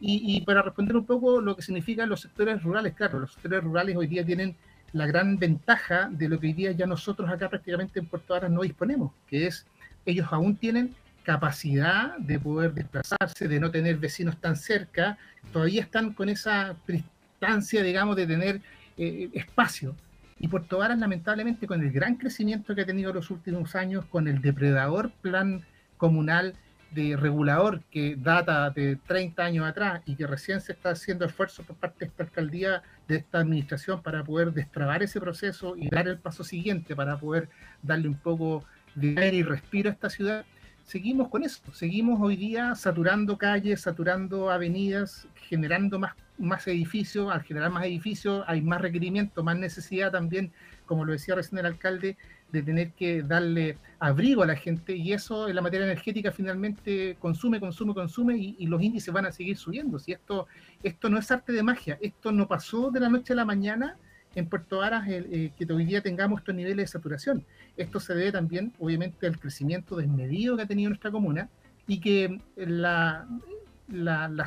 Y, 0.00 0.40
para 0.42 0.62
responder 0.62 0.96
un 0.96 1.06
poco 1.06 1.40
lo 1.40 1.56
que 1.56 1.62
significan 1.62 2.08
los 2.08 2.20
sectores 2.20 2.62
rurales, 2.62 2.94
claro, 2.94 3.20
los 3.20 3.32
sectores 3.32 3.64
rurales 3.64 3.96
hoy 3.96 4.06
día 4.06 4.24
tienen 4.24 4.56
la 4.92 5.06
gran 5.06 5.38
ventaja 5.38 6.08
de 6.10 6.28
lo 6.28 6.38
que 6.38 6.48
hoy 6.48 6.52
día 6.52 6.72
ya 6.72 6.86
nosotros 6.86 7.30
acá 7.30 7.48
prácticamente 7.48 8.00
en 8.00 8.06
Puerto 8.06 8.34
Varas 8.34 8.50
no 8.50 8.62
disponemos, 8.62 9.12
que 9.28 9.46
es 9.46 9.66
ellos 10.04 10.26
aún 10.30 10.56
tienen 10.56 10.94
capacidad 11.22 12.16
de 12.18 12.38
poder 12.38 12.72
desplazarse, 12.74 13.48
de 13.48 13.60
no 13.60 13.70
tener 13.70 13.96
vecinos 13.96 14.40
tan 14.40 14.56
cerca, 14.56 15.18
todavía 15.52 15.82
están 15.82 16.12
con 16.12 16.28
esa 16.28 16.76
distancia, 16.86 17.82
digamos, 17.82 18.16
de 18.16 18.26
tener 18.26 18.60
eh, 18.96 19.30
espacio. 19.32 19.94
Y 20.38 20.48
Puerto 20.48 20.78
Varas, 20.78 20.98
lamentablemente, 20.98 21.66
con 21.66 21.82
el 21.82 21.92
gran 21.92 22.16
crecimiento 22.16 22.74
que 22.74 22.82
ha 22.82 22.86
tenido 22.86 23.12
los 23.12 23.30
últimos 23.30 23.74
años, 23.74 24.06
con 24.06 24.26
el 24.26 24.40
depredador 24.40 25.10
plan 25.20 25.64
comunal 25.98 26.54
de 26.90 27.16
regulador 27.16 27.82
que 27.90 28.16
data 28.16 28.70
de 28.70 28.96
30 29.06 29.44
años 29.44 29.68
atrás 29.68 30.02
y 30.06 30.16
que 30.16 30.26
recién 30.26 30.60
se 30.60 30.72
está 30.72 30.90
haciendo 30.90 31.24
esfuerzo 31.24 31.62
por 31.62 31.76
parte 31.76 32.00
de 32.00 32.06
esta 32.06 32.24
alcaldía, 32.24 32.82
de 33.06 33.16
esta 33.16 33.38
administración, 33.38 34.02
para 34.02 34.24
poder 34.24 34.52
destrabar 34.52 35.02
ese 35.02 35.20
proceso 35.20 35.76
y 35.76 35.88
dar 35.88 36.08
el 36.08 36.18
paso 36.18 36.42
siguiente 36.42 36.96
para 36.96 37.18
poder 37.18 37.48
darle 37.82 38.08
un 38.08 38.16
poco 38.16 38.64
de 38.94 39.14
aire 39.18 39.36
y 39.36 39.42
respiro 39.42 39.88
a 39.88 39.92
esta 39.92 40.10
ciudad, 40.10 40.44
seguimos 40.90 41.28
con 41.28 41.44
eso, 41.44 41.60
seguimos 41.72 42.20
hoy 42.20 42.34
día 42.34 42.74
saturando 42.74 43.38
calles, 43.38 43.82
saturando 43.82 44.50
avenidas, 44.50 45.28
generando 45.36 46.00
más 46.00 46.14
más 46.40 46.66
edificios, 46.66 47.30
al 47.30 47.42
generar 47.42 47.70
más 47.70 47.84
edificios 47.84 48.44
hay 48.46 48.62
más 48.62 48.80
requerimiento, 48.80 49.44
más 49.44 49.58
necesidad 49.58 50.10
también, 50.10 50.50
como 50.86 51.04
lo 51.04 51.12
decía 51.12 51.34
recién 51.34 51.58
el 51.58 51.66
alcalde, 51.66 52.16
de 52.50 52.62
tener 52.62 52.90
que 52.92 53.22
darle 53.22 53.78
abrigo 54.00 54.42
a 54.42 54.46
la 54.46 54.56
gente 54.56 54.96
y 54.96 55.12
eso 55.12 55.48
en 55.48 55.54
la 55.54 55.62
materia 55.62 55.84
energética 55.86 56.32
finalmente 56.32 57.16
consume, 57.20 57.60
consume, 57.60 57.94
consume 57.94 58.36
y, 58.36 58.66
los 58.66 58.82
índices 58.82 59.14
van 59.14 59.26
a 59.26 59.32
seguir 59.32 59.56
subiendo. 59.56 59.98
Si 59.98 60.12
esto, 60.12 60.48
esto 60.82 61.08
no 61.08 61.18
es 61.18 61.30
arte 61.30 61.52
de 61.52 61.62
magia, 61.62 61.98
esto 62.00 62.32
no 62.32 62.48
pasó 62.48 62.90
de 62.90 63.00
la 63.00 63.08
noche 63.08 63.34
a 63.34 63.36
la 63.36 63.44
mañana 63.44 63.96
en 64.34 64.46
Puerto 64.46 64.78
Varas 64.78 65.06
eh, 65.08 65.52
que 65.56 65.72
hoy 65.72 65.84
día 65.84 66.02
tengamos 66.02 66.40
estos 66.40 66.54
niveles 66.54 66.76
de 66.76 66.86
saturación. 66.86 67.44
Esto 67.76 68.00
se 68.00 68.14
debe 68.14 68.32
también, 68.32 68.72
obviamente, 68.78 69.26
al 69.26 69.38
crecimiento 69.38 69.96
desmedido 69.96 70.56
que 70.56 70.62
ha 70.62 70.66
tenido 70.66 70.90
nuestra 70.90 71.10
comuna 71.10 71.48
y 71.86 72.00
que 72.00 72.40
las 72.56 73.26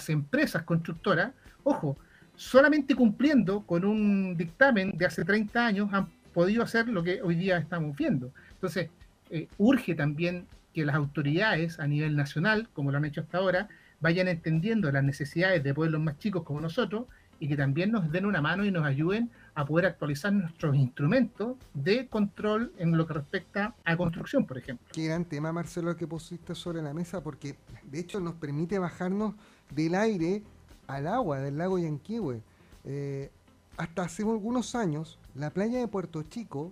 empresas 0.09 0.63
constructoras, 0.63 1.33
ojo, 1.63 1.97
solamente 2.35 2.95
cumpliendo 2.95 3.61
con 3.61 3.85
un 3.85 4.35
dictamen 4.37 4.97
de 4.97 5.05
hace 5.05 5.25
30 5.25 5.65
años 5.65 5.89
han 5.91 6.07
podido 6.33 6.63
hacer 6.63 6.87
lo 6.87 7.03
que 7.03 7.21
hoy 7.21 7.35
día 7.35 7.57
estamos 7.57 7.95
viendo. 7.95 8.31
Entonces, 8.53 8.89
eh, 9.29 9.47
urge 9.57 9.95
también 9.95 10.47
que 10.73 10.85
las 10.85 10.95
autoridades 10.95 11.79
a 11.79 11.87
nivel 11.87 12.15
nacional, 12.15 12.69
como 12.73 12.91
lo 12.91 12.97
han 12.97 13.05
hecho 13.05 13.21
hasta 13.21 13.37
ahora, 13.37 13.67
vayan 13.99 14.27
entendiendo 14.27 14.91
las 14.91 15.03
necesidades 15.03 15.63
de 15.63 15.73
pueblos 15.73 16.01
más 16.01 16.17
chicos 16.17 16.43
como 16.43 16.59
nosotros 16.59 17.05
y 17.39 17.47
que 17.47 17.55
también 17.55 17.91
nos 17.91 18.11
den 18.11 18.25
una 18.25 18.41
mano 18.41 18.65
y 18.65 18.71
nos 18.71 18.85
ayuden 18.85 19.29
a 19.55 19.65
poder 19.65 19.85
actualizar 19.85 20.33
nuestros 20.33 20.75
instrumentos 20.75 21.57
de 21.73 22.07
control 22.07 22.73
en 22.77 22.97
lo 22.97 23.05
que 23.05 23.13
respecta 23.13 23.75
a 23.83 23.95
construcción, 23.97 24.45
por 24.45 24.57
ejemplo. 24.57 24.87
Qué 24.91 25.05
gran 25.05 25.25
tema, 25.25 25.51
Marcelo, 25.51 25.95
que 25.95 26.07
pusiste 26.07 26.55
sobre 26.55 26.81
la 26.81 26.93
mesa, 26.93 27.21
porque 27.21 27.55
de 27.83 27.99
hecho 27.99 28.19
nos 28.19 28.33
permite 28.35 28.79
bajarnos 28.79 29.35
del 29.69 29.95
aire 29.95 30.43
al 30.87 31.07
agua 31.07 31.39
del 31.39 31.57
lago 31.57 31.77
Yanquihue. 31.77 32.41
Eh, 32.85 33.31
hasta 33.77 34.03
hace 34.03 34.23
algunos 34.23 34.75
años, 34.75 35.19
la 35.35 35.49
playa 35.49 35.79
de 35.79 35.87
Puerto 35.87 36.23
Chico 36.23 36.71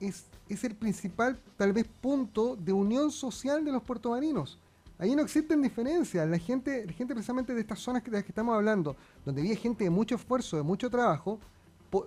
es, 0.00 0.26
es 0.48 0.64
el 0.64 0.74
principal, 0.74 1.38
tal 1.56 1.72
vez, 1.72 1.86
punto 2.00 2.56
de 2.56 2.72
unión 2.72 3.10
social 3.10 3.64
de 3.64 3.72
los 3.72 3.82
puertomarinos. 3.82 4.58
Ahí 4.98 5.16
no 5.16 5.22
existen 5.22 5.62
diferencias. 5.62 6.28
La 6.28 6.38
gente, 6.38 6.84
la 6.86 6.92
gente 6.92 7.14
precisamente 7.14 7.54
de 7.54 7.60
estas 7.62 7.78
zonas 7.78 8.04
de 8.04 8.10
las 8.10 8.22
que 8.22 8.32
estamos 8.32 8.54
hablando, 8.54 8.96
donde 9.24 9.40
había 9.40 9.56
gente 9.56 9.84
de 9.84 9.90
mucho 9.90 10.16
esfuerzo, 10.16 10.58
de 10.58 10.62
mucho 10.62 10.90
trabajo, 10.90 11.40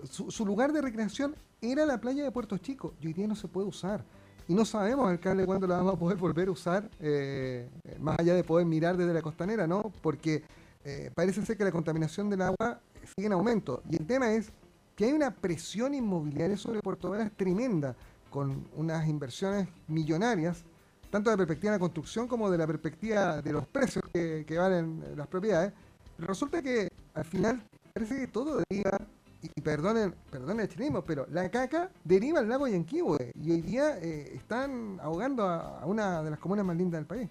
su, 0.03 0.45
lugar 0.45 0.73
de 0.73 0.81
recreación 0.81 1.35
era 1.61 1.85
la 1.85 1.99
playa 1.99 2.23
de 2.23 2.31
Puerto 2.31 2.57
Chico 2.57 2.93
y 3.01 3.07
hoy 3.07 3.13
día 3.13 3.27
no 3.27 3.35
se 3.35 3.47
puede 3.47 3.67
usar. 3.67 4.03
Y 4.47 4.53
no 4.53 4.65
sabemos, 4.65 5.09
alcalde, 5.09 5.45
cuándo 5.45 5.67
la 5.67 5.77
vamos 5.77 5.95
a 5.95 5.97
poder 5.97 6.17
volver 6.17 6.49
a 6.49 6.51
usar, 6.51 6.89
eh, 6.99 7.69
más 7.99 8.19
allá 8.19 8.33
de 8.33 8.43
poder 8.43 8.65
mirar 8.65 8.97
desde 8.97 9.13
la 9.13 9.21
costanera, 9.21 9.67
¿no? 9.67 9.93
Porque 10.01 10.43
eh, 10.83 11.11
parece 11.15 11.45
ser 11.45 11.57
que 11.57 11.63
la 11.63 11.71
contaminación 11.71 12.29
del 12.29 12.41
agua 12.41 12.81
sigue 13.15 13.27
en 13.27 13.33
aumento. 13.33 13.81
Y 13.89 13.95
el 13.95 14.05
tema 14.05 14.33
es 14.33 14.51
que 14.95 15.05
hay 15.05 15.13
una 15.13 15.33
presión 15.33 15.93
inmobiliaria 15.93 16.57
sobre 16.57 16.81
Puerto 16.81 17.09
Varas 17.09 17.31
tremenda, 17.35 17.95
con 18.29 18.67
unas 18.75 19.07
inversiones 19.07 19.67
millonarias, 19.87 20.63
tanto 21.09 21.29
de 21.29 21.35
la 21.35 21.37
perspectiva 21.37 21.71
de 21.71 21.77
la 21.77 21.79
construcción 21.79 22.27
como 22.27 22.49
de 22.49 22.57
la 22.57 22.65
perspectiva 22.65 23.41
de 23.41 23.53
los 23.53 23.67
precios 23.67 24.03
que, 24.11 24.45
valen 24.57 25.03
las 25.15 25.27
propiedades. 25.27 25.71
resulta 26.17 26.61
que 26.61 26.89
al 27.13 27.25
final 27.25 27.63
parece 27.93 28.17
que 28.17 28.27
todo 28.27 28.61
deriva 28.67 28.97
y 29.43 29.61
perdonen, 29.61 30.15
perdonen 30.31 30.61
el 30.61 30.69
chilenismo, 30.69 31.03
pero 31.03 31.27
la 31.29 31.49
caca 31.49 31.91
deriva 32.03 32.39
al 32.39 32.47
lago 32.47 32.67
Yanquihue 32.67 33.33
y 33.41 33.51
hoy 33.51 33.61
día 33.61 33.97
eh, 34.01 34.31
están 34.35 34.99
ahogando 35.01 35.43
a, 35.43 35.85
una 35.85 36.23
de 36.23 36.29
las 36.29 36.39
comunas 36.39 36.65
más 36.65 36.77
lindas 36.77 37.01
del 37.01 37.07
país. 37.07 37.29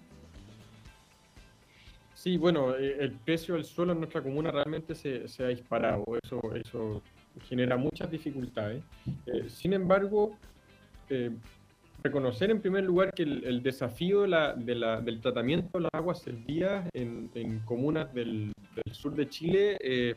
Sí, 2.13 2.37
bueno, 2.37 2.75
eh, 2.75 2.97
el 2.99 3.13
precio 3.13 3.55
del 3.55 3.65
suelo 3.65 3.93
en 3.93 3.99
nuestra 3.99 4.21
comuna 4.21 4.51
realmente 4.51 4.93
se, 4.95 5.43
ha 5.43 5.47
disparado, 5.47 6.05
eso, 6.23 6.39
eso 6.55 7.01
genera 7.49 7.75
muchas 7.75 8.09
dificultades. 8.11 8.83
Eh, 9.25 9.49
sin 9.49 9.73
embargo, 9.73 10.37
reconocer 12.03 12.49
en 12.49 12.61
primer 12.61 12.83
lugar 12.83 13.13
que 13.13 13.23
el, 13.23 13.61
desafío 13.61 14.21
del 14.21 15.19
tratamiento 15.21 15.77
de 15.77 15.81
las 15.81 15.93
aguas 15.93 16.21
servidas 16.21 16.87
en, 16.93 17.29
en 17.35 17.59
comunas 17.59 18.11
del, 18.13 18.51
del, 18.75 18.93
sur 18.93 19.15
de 19.15 19.27
Chile 19.29 20.15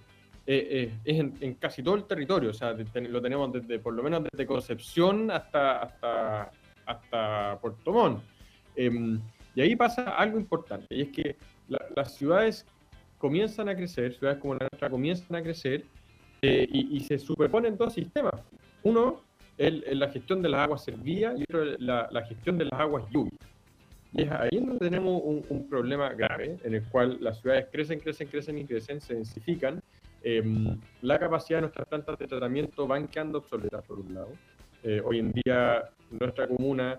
eh, 0.49 0.69
eh, 0.71 0.93
es 1.05 1.19
en, 1.41 1.55
casi 1.55 1.83
todo 1.83 1.97
el 1.97 2.05
territorio, 2.05 2.50
o 2.50 2.55
sea, 2.55 2.73
lo 2.73 3.21
tenemos 3.21 3.53
desde, 3.53 3.81
por 3.81 3.95
lo 3.95 4.03
menos 4.03 4.23
desde 4.31 4.47
Concepción 4.47 5.29
hasta, 5.31 5.83
hasta, 5.83 6.50
hasta 6.87 7.59
Puerto 7.61 7.93
Montt. 7.93 8.23
Em, 8.76 9.21
y 9.57 9.61
ahí 9.61 9.75
pasa 9.75 10.11
algo 10.17 10.38
importante, 10.38 10.95
y 10.95 11.03
es 11.03 11.09
que 11.09 11.37
las 11.97 12.15
ciudades 12.15 12.65
comienzan 13.19 13.69
a 13.69 13.75
crecer, 13.75 14.15
ciudades 14.15 14.38
como 14.38 14.55
la 14.55 14.69
nuestra 14.71 14.88
comienzan 14.88 15.35
a 15.35 15.43
crecer, 15.43 15.85
eh, 16.43 16.69
y, 16.71 17.00
se 17.00 17.19
superponen 17.19 17.76
dos 17.76 17.95
sistemas. 17.95 18.35
Uno 18.85 19.23
es 19.59 19.97
la 19.97 20.09
gestión 20.11 20.43
de 20.43 20.50
las 20.50 20.61
aguas 20.61 20.85
servidas 20.85 21.35
y 21.41 21.43
otro 21.43 21.65
la, 21.79 22.09
la 22.12 22.23
gestión 22.26 22.59
de 22.59 22.67
las 22.67 22.79
aguas 22.79 23.05
lluvias. 23.11 23.41
Y 24.12 24.23
es 24.23 24.31
ahí 24.31 24.61
donde 24.61 24.79
tenemos 24.79 25.21
un, 25.25 25.45
un, 25.49 25.69
problema 25.69 26.11
grave, 26.11 26.59
en 26.62 26.75
el 26.75 26.85
cual 26.85 27.17
las 27.21 27.41
ciudades 27.41 27.67
crecen, 27.73 27.99
crecen, 27.99 28.29
crecen 28.29 28.59
y 28.59 28.65
crecen, 28.65 29.00
se 29.00 29.15
densifican, 29.15 29.83
Em, 30.28 30.76
la 31.02 31.21
capacidad 31.21 31.59
de 31.59 31.61
nuestras 31.61 31.87
plantas 31.87 32.18
de 32.18 32.26
tratamiento 32.26 32.85
van 32.88 33.06
quedando 33.06 33.38
obsoletas, 33.38 33.85
por 33.85 34.00
un 34.00 34.12
lado. 34.12 34.30
Eh, 34.83 35.00
hoy 35.04 35.21
en 35.21 35.30
día, 35.30 35.88
nuestra 36.11 36.49
comuna 36.49 36.99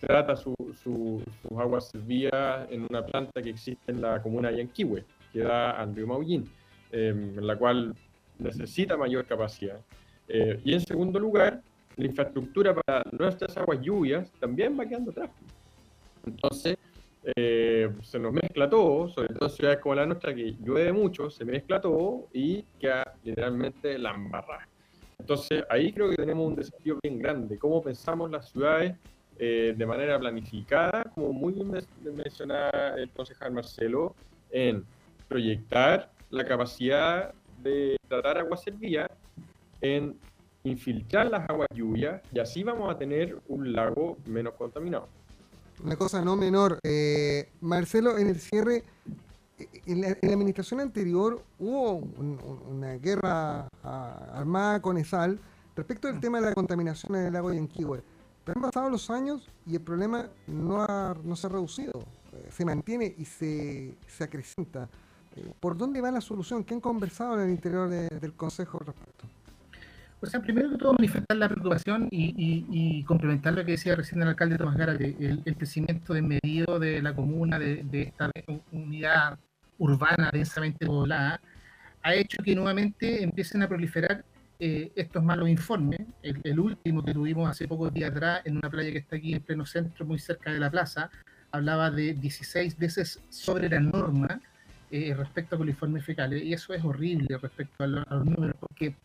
trata 0.00 0.34
sus 0.36 1.22
aguas 1.54 1.90
servidas 1.90 2.66
en 2.70 2.86
una 2.88 3.04
planta 3.04 3.42
que 3.42 3.50
existe 3.50 3.92
en 3.92 4.00
la 4.00 4.22
comuna 4.22 4.50
de 4.50 4.56
Yanquihue, 4.56 5.04
que 5.34 5.40
da 5.40 5.72
al 5.72 5.94
río 5.94 6.06
Maullín, 6.06 6.50
en 6.92 7.46
la 7.46 7.58
cual 7.58 7.94
necesita 8.38 8.96
mayor 8.96 9.26
capacidad. 9.26 9.78
Eh, 10.26 10.58
y 10.64 10.72
en 10.72 10.80
segundo 10.80 11.20
lugar, 11.20 11.60
la 11.96 12.06
infraestructura 12.06 12.74
para 12.74 13.04
nuestras 13.12 13.54
aguas 13.58 13.82
lluvias 13.82 14.32
también 14.40 14.80
va 14.80 14.86
quedando 14.86 15.10
atrás. 15.10 15.28
Entonces, 16.24 16.78
eh, 17.34 17.92
se 18.02 18.20
nos 18.20 18.32
mezcla 18.32 18.70
todo, 18.70 19.08
sobre 19.08 19.34
todo 19.34 19.48
en 19.48 19.54
ciudades 19.54 19.80
como 19.80 19.96
la 19.96 20.06
nuestra 20.06 20.32
que 20.32 20.54
llueve 20.62 20.92
mucho, 20.92 21.28
se 21.28 21.44
mezcla 21.44 21.80
todo 21.80 22.28
y 22.32 22.62
queda 22.78 23.14
literalmente 23.24 23.98
la 23.98 24.14
embarrada. 24.14 24.68
Entonces 25.18 25.64
ahí 25.68 25.92
creo 25.92 26.08
que 26.10 26.16
tenemos 26.16 26.46
un 26.46 26.54
desafío 26.54 26.98
bien 27.02 27.18
grande, 27.18 27.58
cómo 27.58 27.82
pensamos 27.82 28.30
las 28.30 28.50
ciudades 28.50 28.94
eh, 29.38 29.74
de 29.76 29.86
manera 29.86 30.18
planificada, 30.20 31.02
como 31.14 31.32
muy 31.32 31.52
bien 31.52 31.72
mencionaba 32.14 32.94
el 32.96 33.10
concejal 33.10 33.50
Marcelo, 33.50 34.14
en 34.52 34.84
proyectar 35.26 36.12
la 36.30 36.44
capacidad 36.44 37.34
de 37.60 37.96
tratar 38.06 38.38
agua 38.38 38.56
servida, 38.56 39.10
en 39.80 40.16
infiltrar 40.62 41.28
las 41.28 41.48
aguas 41.50 41.68
lluvias 41.74 42.22
y 42.32 42.38
así 42.38 42.62
vamos 42.62 42.88
a 42.94 42.96
tener 42.96 43.36
un 43.48 43.72
lago 43.72 44.16
menos 44.26 44.54
contaminado 44.54 45.08
una 45.82 45.96
cosa 45.96 46.22
no 46.22 46.36
menor. 46.36 46.78
Eh, 46.82 47.48
Marcelo, 47.60 48.18
en 48.18 48.28
el 48.28 48.40
cierre, 48.40 48.84
eh, 49.58 49.68
en 49.86 50.00
la, 50.00 50.08
administración 50.08 50.80
anterior 50.80 51.42
hubo 51.58 51.94
una 52.68 52.94
guerra 52.94 53.68
armada 53.82 54.80
con 54.80 54.98
ESAL 54.98 55.38
respecto 55.74 56.08
del 56.08 56.20
tema 56.20 56.40
de 56.40 56.46
la 56.46 56.54
contaminación 56.54 57.16
en 57.16 57.26
el 57.26 57.32
lago 57.32 57.52
Yanquihue. 57.52 58.02
Pero 58.44 58.58
han 58.58 58.62
pasado 58.62 58.90
los 58.90 59.10
años 59.10 59.48
y 59.66 59.74
el 59.74 59.82
problema 59.82 60.28
no, 60.46 60.86
no 61.24 61.36
se 61.36 61.46
ha 61.46 61.50
reducido, 61.50 61.92
eh, 62.32 62.48
se 62.50 62.64
mantiene 62.64 63.14
y 63.18 63.24
se, 63.24 63.96
se 64.06 64.24
acrecenta. 64.24 64.88
¿Por 65.60 65.76
dónde 65.76 66.00
va 66.00 66.10
la 66.10 66.22
solución? 66.22 66.64
¿Qué 66.64 66.72
han 66.72 66.80
conversado 66.80 67.34
en 67.34 67.40
el 67.40 67.50
interior 67.50 67.90
del 67.90 68.32
Consejo 68.34 68.78
al 68.80 68.86
respecto? 68.86 69.26
O 70.26 70.28
sea, 70.28 70.40
primero 70.40 70.68
que 70.70 70.76
todo 70.76 70.92
manifestar 70.92 71.36
la 71.36 71.48
preocupación 71.48 72.08
y, 72.10 73.04
complementar 73.04 73.54
lo 73.54 73.64
que 73.64 73.72
decía 73.72 73.94
recién 73.94 74.20
el 74.22 74.28
alcalde 74.28 74.58
Tomás 74.58 74.76
Gara, 74.76 74.92
el, 74.92 75.42
crecimiento 75.56 76.14
de 76.14 76.22
medio 76.22 76.80
de 76.80 77.00
la 77.00 77.14
comuna, 77.14 77.60
de, 77.60 77.86
esta 77.92 78.28
unidad 78.72 79.38
urbana 79.78 80.30
densamente 80.32 80.84
poblada, 80.84 81.40
ha 82.02 82.14
hecho 82.14 82.42
que 82.42 82.56
nuevamente 82.56 83.22
empiecen 83.22 83.62
a 83.62 83.68
proliferar 83.68 84.24
eh, 84.58 84.90
estos 84.96 85.22
malos 85.22 85.48
informes. 85.48 86.00
El, 86.22 86.58
último 86.58 87.04
que 87.04 87.14
tuvimos 87.14 87.48
hace 87.48 87.68
pocos 87.68 87.94
días 87.94 88.10
atrás 88.10 88.42
en 88.44 88.56
una 88.56 88.68
playa 88.68 88.90
que 88.90 88.98
está 88.98 89.16
aquí 89.16 89.32
en 89.32 89.42
pleno 89.42 89.64
centro, 89.64 90.04
muy 90.06 90.18
cerca 90.18 90.52
de 90.52 90.58
la 90.58 90.70
plaza, 90.70 91.08
hablaba 91.52 91.92
de 91.92 92.14
16 92.14 92.76
veces 92.78 93.22
sobre 93.28 93.68
la 93.68 93.78
norma 93.78 94.40
eh, 94.90 95.14
respecto 95.16 95.54
a 95.54 95.58
coliformes 95.58 96.04
fecales. 96.04 96.42
Y 96.42 96.52
eso 96.52 96.74
es 96.74 96.84
horrible 96.84 97.38
respecto 97.38 97.84
a, 97.84 97.86
a 97.86 98.14
los 98.16 98.24
números, 98.24 98.56
porque 98.58 98.96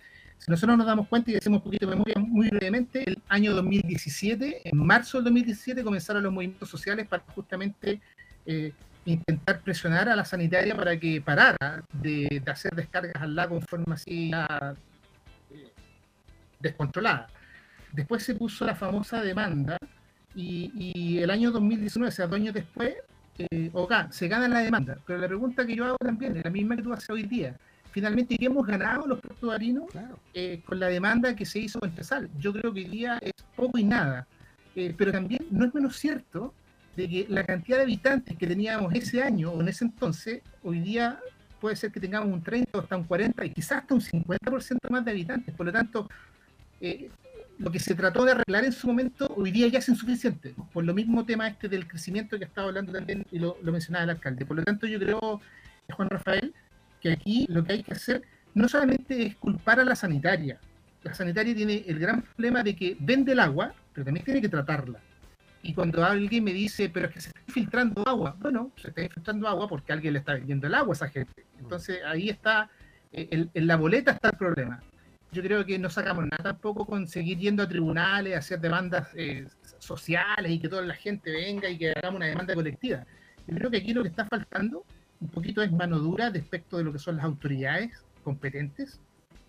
nosotros 0.48 0.78
nos 0.78 0.88
damos 0.88 1.08
cuenta 1.08 1.32
y 1.32 1.36
hacemos 1.36 1.60
un 1.60 1.64
poquito 1.64 1.86
de 1.86 1.92
memoria 1.92 2.16
muy 2.18 2.50
brevemente, 2.50 3.04
el 3.08 3.22
año 3.30 3.54
2017, 3.54 4.70
en 4.70 4.78
marzo 4.78 5.20
del 5.20 5.26
2017, 5.26 5.84
comenzaron 5.84 6.24
los 6.24 6.34
movimientos 6.34 6.70
sociales 6.70 7.08
para 7.08 7.24
justamente 7.36 8.02
eh, 8.46 8.74
intentar 9.06 9.62
presionar 9.62 10.10
a 10.10 10.16
la 10.16 10.26
sanitaria 10.26 10.76
para 10.76 11.00
que 11.00 11.22
parara 11.22 11.84
de, 11.94 12.42
hacer 12.48 12.74
descargas 12.76 13.22
al 13.22 13.36
lago 13.36 13.56
en 13.56 13.62
forma 13.62 13.96
así 13.96 14.32
eh, 15.52 15.72
descontrolada. 16.60 17.28
Después 17.92 18.24
se 18.24 18.34
puso 18.34 18.66
la 18.66 18.74
famosa 18.74 19.22
demanda 19.22 19.78
y, 20.34 21.20
el 21.20 21.30
año 21.30 21.52
2019, 21.52 22.10
o 22.10 22.12
sea, 22.12 22.26
dos 22.26 22.36
años 22.38 22.54
después, 22.56 22.96
eh, 23.38 23.72
se 24.10 24.28
gana 24.28 24.48
la 24.48 24.60
demanda. 24.60 24.98
Pero 25.06 25.20
la 25.20 25.28
pregunta 25.28 25.68
que 25.68 25.76
yo 25.76 25.86
hago 25.86 25.98
también 25.98 26.36
es 26.38 26.44
la 26.44 26.50
misma 26.50 26.76
que 26.76 26.82
tú 26.82 26.94
haces 26.94 27.10
hoy 27.12 27.24
día 27.24 27.56
finalmente 27.92 28.38
¿qué 28.38 28.46
hemos 28.46 28.66
ganado 28.66 29.06
los 29.06 29.20
portuarinos 29.20 29.86
eh, 30.34 30.62
con 30.66 30.80
la 30.80 30.88
demanda 30.88 31.36
que 31.36 31.46
se 31.46 31.60
hizo 31.60 31.80
contra 31.80 32.04
Sal. 32.04 32.30
Yo 32.40 32.54
creo 32.54 32.74
que 32.74 32.82
hoy 32.82 32.88
día 32.88 33.20
es 33.22 33.34
poco 33.56 33.78
y 33.78 33.84
nada. 33.84 34.28
Eh, 34.76 34.96
pero 34.98 35.12
también 35.12 35.46
no 35.52 35.66
es 35.66 35.74
menos 35.74 35.98
cierto 35.98 36.54
de 36.96 37.08
que 37.08 37.26
la 37.30 37.46
cantidad 37.46 37.78
de 37.78 37.84
habitantes 37.84 38.38
que 38.38 38.48
teníamos 38.48 38.94
ese 38.96 39.22
año 39.22 39.52
o 39.52 39.62
en 39.62 39.68
ese 39.68 39.86
entonces, 39.86 40.42
hoy 40.64 40.80
día 40.80 41.20
puede 41.60 41.76
ser 41.76 41.92
que 41.92 42.00
tengamos 42.00 42.34
un 42.34 42.42
30 42.42 42.78
o 42.78 42.82
hasta 42.82 42.98
un 42.98 43.04
40 43.04 43.46
y 43.46 43.52
quizás 43.52 43.80
hasta 43.80 43.94
un 43.94 44.02
50% 44.02 44.90
más 44.90 45.06
de 45.06 45.12
habitantes. 45.12 45.54
Por 45.54 45.66
lo 45.66 45.72
tanto, 45.72 46.10
eh, 46.80 47.10
lo 47.60 47.72
que 47.72 47.80
se 47.80 47.94
trató 47.94 48.26
de 48.26 48.32
arreglar 48.32 48.66
en 48.66 48.72
su 48.72 48.88
momento 48.88 49.32
hoy 49.36 49.52
día 49.52 49.68
ya 49.68 49.80
es 49.80 49.90
insuficiente. 49.90 50.56
Por 50.74 50.86
lo 50.86 50.94
mismo 50.94 51.26
tema 51.26 51.48
este 51.48 51.68
del 51.68 51.88
crecimiento 51.88 52.40
que 52.40 52.46
estaba 52.46 52.70
hablando 52.70 52.92
también 52.92 53.26
y 53.32 53.40
lo, 53.40 53.58
lo 53.62 53.72
mencionaba 53.72 54.06
el 54.06 54.10
alcalde. 54.12 54.46
Por 54.46 54.58
lo 54.58 54.64
tanto, 54.64 54.88
yo 54.88 55.00
creo, 55.00 55.42
Juan 55.92 56.10
Rafael, 56.10 56.54
que 57.02 57.12
aquí 57.12 57.46
lo 57.50 57.64
que 57.64 57.74
hay 57.74 57.84
que 57.84 57.94
hacer 57.94 58.22
no 58.54 58.68
solamente 58.68 59.26
es 59.26 59.36
culpar 59.36 59.80
a 59.80 59.84
la 59.86 59.96
sanitaria. 59.96 60.60
La 61.04 61.14
sanitaria 61.14 61.56
tiene 61.56 61.84
el 61.88 62.00
gran 62.00 62.22
problema 62.22 62.64
de 62.64 62.76
que 62.76 62.96
vende 63.00 63.32
el 63.32 63.40
agua, 63.40 63.74
pero 63.94 64.06
también 64.06 64.24
tiene 64.24 64.42
que 64.42 64.50
tratarla. 64.50 65.00
Y 65.64 65.74
cuando 65.74 66.04
alguien 66.04 66.44
me 66.44 66.54
dice, 66.54 66.90
pero 66.90 67.08
es 67.08 67.14
que 67.14 67.22
se 67.22 67.30
está 67.30 67.42
infiltrando 67.48 68.08
agua, 68.08 68.36
bueno, 68.40 68.72
se 68.76 68.90
está 68.90 69.04
infiltrando 69.04 69.48
agua 69.48 69.68
porque 69.68 69.94
alguien 69.94 70.14
le 70.14 70.20
está 70.20 70.34
vendiendo 70.34 70.68
el 70.68 70.76
agua 70.76 70.94
a 70.94 70.96
esa 70.96 71.10
gente. 71.10 71.46
Entonces 71.60 72.00
ahí 72.06 72.30
está, 72.30 72.70
eh, 73.12 73.48
en 73.54 73.68
la 73.68 73.76
boleta 73.76 74.12
está 74.12 74.30
el 74.30 74.38
problema. 74.38 74.82
Yo 75.32 75.42
creo 75.42 75.66
que 75.66 75.80
no 75.80 75.90
sacamos 75.90 76.26
nada 76.26 76.44
tampoco 76.44 76.86
con 76.86 77.08
seguir 77.08 77.38
yendo 77.38 77.64
a 77.64 77.68
tribunales, 77.68 78.38
hacer 78.38 78.60
demandas 78.60 79.08
eh, 79.16 79.48
sociales 79.80 80.52
y 80.52 80.60
que 80.60 80.68
toda 80.68 80.82
la 80.82 80.96
gente 80.96 81.32
venga 81.32 81.70
y 81.70 81.78
que 81.78 81.92
hagamos 81.92 82.18
una 82.18 82.26
demanda 82.26 82.54
colectiva. 82.54 83.06
Yo 83.48 83.56
creo 83.56 83.72
que 83.72 83.78
aquí 83.78 83.94
lo 83.94 84.04
que 84.04 84.10
está 84.10 84.26
faltando 84.26 84.84
un 85.22 85.28
poquito 85.30 85.62
es 85.62 85.72
mano 85.72 86.00
dura 86.00 86.30
respecto 86.30 86.78
de 86.78 86.84
lo 86.84 86.92
que 86.92 87.00
son 87.00 87.18
las 87.18 87.26
autoridades 87.26 88.04
competentes 88.24 89.00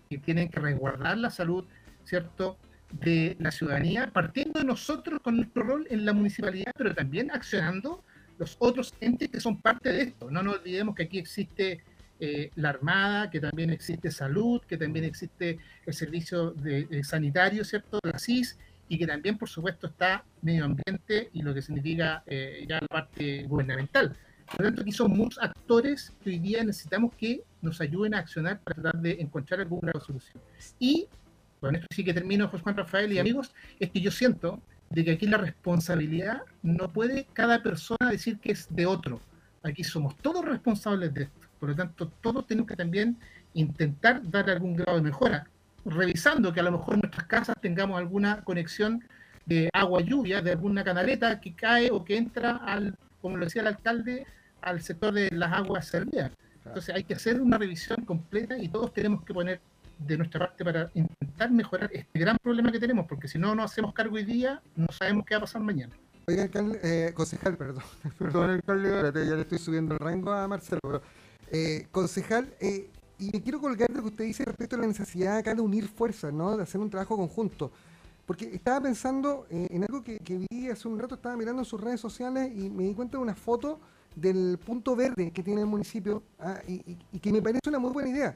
que 0.09 0.17
tienen 0.19 0.49
que 0.49 0.59
resguardar 0.59 1.17
la 1.17 1.29
salud, 1.29 1.65
¿cierto?, 2.05 2.57
de 2.91 3.35
la 3.39 3.51
ciudadanía, 3.51 4.11
partiendo 4.13 4.59
de 4.59 4.65
nosotros 4.65 5.19
con 5.21 5.37
nuestro 5.37 5.63
rol 5.63 5.87
en 5.89 6.05
la 6.05 6.13
municipalidad, 6.13 6.71
pero 6.77 6.93
también 6.93 7.31
accionando 7.31 8.03
los 8.37 8.55
otros 8.59 8.93
entes 9.01 9.29
que 9.29 9.39
son 9.39 9.59
parte 9.59 9.91
de 9.91 10.01
esto. 10.03 10.29
No 10.29 10.43
nos 10.43 10.57
olvidemos 10.57 10.93
que 10.93 11.03
aquí 11.03 11.17
existe 11.17 11.81
eh, 12.19 12.51
la 12.55 12.69
Armada, 12.69 13.31
que 13.31 13.39
también 13.39 13.71
existe 13.71 14.11
salud, 14.11 14.61
que 14.61 14.77
también 14.77 15.05
existe 15.05 15.57
el 15.87 15.93
servicio 15.93 16.51
de, 16.51 17.03
sanitario, 17.03 17.63
¿cierto?, 17.63 17.99
la 18.03 18.19
CIS, 18.19 18.59
y 18.89 18.99
que 18.99 19.07
también, 19.07 19.37
por 19.37 19.49
supuesto, 19.49 19.87
está 19.87 20.23
medio 20.43 20.65
ambiente 20.65 21.29
y 21.33 21.41
lo 21.41 21.53
que 21.53 21.63
significa 21.63 22.21
eh, 22.27 22.63
ya 22.67 22.79
la 22.79 22.87
parte 22.87 23.43
gubernamental. 23.43 24.15
Por 24.45 24.61
lo 24.61 24.65
tanto, 24.67 24.81
aquí 24.81 24.91
son 24.91 25.11
muchos 25.11 25.41
actores 25.41 26.13
que 26.23 26.31
hoy 26.31 26.39
día 26.39 26.63
necesitamos 26.63 27.13
que 27.15 27.43
nos 27.61 27.79
ayuden 27.81 28.13
a 28.13 28.19
accionar 28.19 28.59
para 28.59 28.81
tratar 28.81 29.01
de 29.01 29.11
encontrar 29.19 29.61
alguna 29.61 29.91
solución. 29.99 30.41
Y, 30.79 31.07
con 31.59 31.75
esto 31.75 31.87
sí 31.91 32.03
que 32.03 32.13
termino, 32.13 32.47
José 32.47 32.63
Juan 32.63 32.77
Rafael 32.77 33.11
y 33.11 33.19
amigos, 33.19 33.53
es 33.79 33.89
que 33.89 34.01
yo 34.01 34.11
siento 34.11 34.61
de 34.89 35.03
que 35.03 35.11
aquí 35.11 35.27
la 35.27 35.37
responsabilidad 35.37 36.43
no 36.61 36.91
puede 36.91 37.25
cada 37.33 37.63
persona 37.63 38.11
decir 38.11 38.37
que 38.39 38.51
es 38.51 38.67
de 38.69 38.85
otro. 38.85 39.19
Aquí 39.63 39.83
somos 39.83 40.15
todos 40.17 40.45
responsables 40.45 41.13
de 41.13 41.23
esto. 41.23 41.39
Por 41.59 41.69
lo 41.69 41.75
tanto, 41.75 42.09
todos 42.21 42.45
tenemos 42.45 42.67
que 42.67 42.75
también 42.75 43.17
intentar 43.53 44.21
dar 44.29 44.49
algún 44.49 44.75
grado 44.75 44.97
de 44.97 45.03
mejora, 45.03 45.47
revisando 45.85 46.53
que 46.53 46.59
a 46.59 46.63
lo 46.63 46.73
mejor 46.73 46.95
en 46.95 47.01
nuestras 47.01 47.25
casas 47.27 47.55
tengamos 47.61 47.97
alguna 47.97 48.43
conexión 48.43 49.03
de 49.45 49.69
agua 49.73 50.01
lluvia, 50.01 50.41
de 50.41 50.51
alguna 50.51 50.83
canaleta 50.83 51.39
que 51.39 51.53
cae 51.53 51.89
o 51.91 52.03
que 52.03 52.17
entra 52.17 52.57
al, 52.57 52.95
como 53.23 53.37
lo 53.37 53.45
decía 53.45 53.61
el 53.61 53.69
alcalde, 53.69 54.27
al 54.61 54.81
sector 54.81 55.13
de 55.13 55.31
las 55.31 55.53
aguas 55.53 55.87
servidas. 55.87 56.31
Entonces 56.65 56.93
hay 56.93 57.05
que 57.05 57.13
hacer 57.13 57.41
una 57.41 57.57
revisión 57.57 58.03
completa 58.03 58.57
y 58.57 58.67
todos 58.67 58.93
tenemos 58.93 59.23
que 59.23 59.33
poner 59.33 59.61
de 59.97 60.17
nuestra 60.17 60.41
parte 60.41 60.65
para 60.65 60.91
intentar 60.93 61.49
mejorar 61.49 61.89
este 61.93 62.19
gran 62.19 62.37
problema 62.37 62.69
que 62.69 62.79
tenemos, 62.79 63.05
porque 63.07 63.29
si 63.29 63.39
no 63.39 63.55
nos 63.55 63.71
hacemos 63.71 63.93
cargo 63.93 64.15
hoy 64.15 64.25
día, 64.25 64.61
no 64.75 64.87
sabemos 64.91 65.25
qué 65.25 65.35
va 65.35 65.37
a 65.37 65.41
pasar 65.41 65.61
mañana. 65.61 65.95
Oiga, 66.27 66.43
alcalde, 66.43 66.79
eh, 66.83 67.13
concejal, 67.13 67.55
perdón, 67.55 67.83
perdón, 68.19 68.49
alcalde, 68.49 69.25
ya 69.25 69.35
le 69.35 69.41
estoy 69.41 69.57
subiendo 69.57 69.93
el 69.93 69.99
rango 69.99 70.33
a 70.33 70.45
Marcelo, 70.47 70.81
pero 70.83 71.01
eh, 71.49 71.87
concejal, 71.91 72.53
eh, 72.59 72.89
y 73.19 73.29
me 73.31 73.41
quiero 73.41 73.61
colgar 73.61 73.87
de 73.87 73.95
lo 73.95 74.01
que 74.01 74.09
usted 74.09 74.25
dice 74.25 74.43
respecto 74.43 74.75
a 74.75 74.79
la 74.79 74.87
necesidad 74.87 75.37
acá 75.37 75.55
de 75.55 75.61
unir 75.61 75.87
fuerzas, 75.87 76.33
¿no? 76.33 76.57
De 76.57 76.63
hacer 76.63 76.81
un 76.81 76.89
trabajo 76.89 77.15
conjunto. 77.15 77.71
Porque 78.25 78.45
estaba 78.55 78.81
pensando 78.81 79.45
en 79.49 79.83
algo 79.83 80.01
que, 80.01 80.19
que, 80.19 80.37
vi 80.37 80.69
hace 80.69 80.87
un 80.87 80.97
rato, 80.97 81.15
estaba 81.15 81.35
mirando 81.35 81.65
sus 81.65 81.81
redes 81.81 81.99
sociales 81.99 82.51
y 82.55 82.69
me 82.69 82.83
di 82.83 82.93
cuenta 82.93 83.17
de 83.17 83.23
una 83.23 83.35
foto 83.35 83.79
del 84.15 84.59
punto 84.63 84.95
verde 84.95 85.31
que 85.31 85.43
tiene 85.43 85.61
el 85.61 85.67
municipio 85.67 86.23
ah, 86.39 86.59
y, 86.67 86.97
que 87.19 87.31
me 87.31 87.41
parece 87.41 87.61
una 87.67 87.79
muy 87.79 87.91
buena 87.91 88.09
idea. 88.09 88.35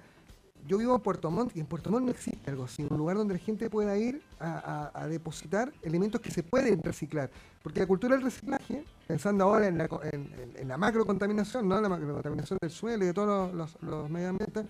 Yo 0.66 0.78
vivo 0.78 0.96
en 0.96 1.02
Puerto 1.02 1.32
Montt 1.32 1.56
y 1.56 1.62
en 1.62 1.66
Puerto 1.66 1.90
Montt 1.90 2.06
no 2.06 2.12
existe 2.12 2.52
algo 2.52 2.66
así, 2.66 2.86
un 2.90 2.98
lugar 2.98 3.16
donde 3.16 3.36
la 3.36 3.40
gente 3.40 3.70
pueda 3.70 3.98
ir 3.98 4.22
a, 4.40 5.08
depositar 5.10 5.72
elementos 5.82 6.20
que 6.20 6.30
se 6.30 6.44
pueden 6.44 6.84
reciclar. 6.84 7.30
Porque 7.64 7.80
la 7.80 7.86
cultura 7.86 8.16
del 8.16 8.24
reciclaje, 8.24 8.84
pensando 9.08 9.46
ahora 9.46 9.68
en 9.68 9.78
la, 9.78 9.88
en, 10.12 10.68
la 10.68 10.78
macro 10.78 11.06
contaminación, 11.06 11.70
¿no? 11.70 11.80
la 11.80 11.88
macro 11.88 12.16
contaminación 12.16 12.60
del 12.62 12.72
suelo 12.72 13.06
y 13.06 13.08
de 13.08 13.14
todos 13.14 13.54
los, 13.54 13.82
los, 13.82 14.06
ambientales, 14.06 14.70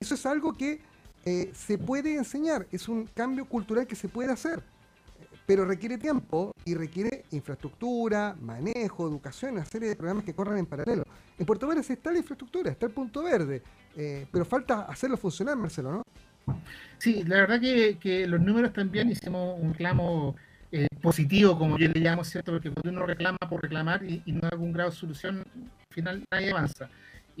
eso 0.00 0.14
es 0.14 0.26
algo 0.26 0.52
que 0.54 0.80
eh, 1.24 1.50
se 1.54 1.78
puede 1.78 2.16
enseñar, 2.16 2.66
es 2.72 2.88
un 2.88 3.06
cambio 3.06 3.44
cultural 3.44 3.86
que 3.86 3.96
se 3.96 4.08
puede 4.08 4.32
hacer 4.32 4.62
pero 5.50 5.64
requiere 5.64 5.98
tiempo 5.98 6.54
y 6.64 6.76
requiere 6.76 7.24
infraestructura, 7.32 8.36
manejo, 8.40 9.08
educación, 9.08 9.54
una 9.54 9.64
serie 9.64 9.88
de 9.88 9.96
programas 9.96 10.22
que 10.22 10.32
corran 10.32 10.58
en 10.58 10.66
paralelo. 10.66 11.02
En 11.36 11.44
Puerto 11.44 11.66
Varas 11.66 11.90
está 11.90 12.12
la 12.12 12.18
infraestructura, 12.18 12.70
está 12.70 12.86
el 12.86 12.92
punto 12.92 13.24
verde, 13.24 13.60
eh, 13.96 14.28
pero 14.30 14.44
falta 14.44 14.82
hacerlo 14.82 15.16
funcionar, 15.16 15.56
Marcelo, 15.56 15.90
¿no? 15.90 16.02
Sí, 16.98 17.24
la 17.24 17.38
verdad 17.38 17.60
que, 17.60 18.26
los 18.28 18.40
números 18.40 18.72
también 18.72 19.10
hicimos 19.10 19.58
un 19.60 19.72
reclamo 19.72 20.36
eh, 20.70 20.86
positivo, 21.02 21.58
como 21.58 21.78
yo 21.78 21.88
le 21.88 21.98
llamo, 21.98 22.22
¿cierto? 22.22 22.52
Porque 22.52 22.70
cuando 22.70 22.90
uno 22.90 23.04
reclama 23.04 23.38
por 23.48 23.60
reclamar 23.60 24.04
y, 24.04 24.22
no 24.26 24.42
hay 24.44 24.50
algún 24.52 24.72
grado 24.72 24.90
de 24.90 24.96
solución, 24.96 25.38
al 25.38 25.94
final 25.94 26.24
nadie 26.30 26.52
avanza. 26.52 26.88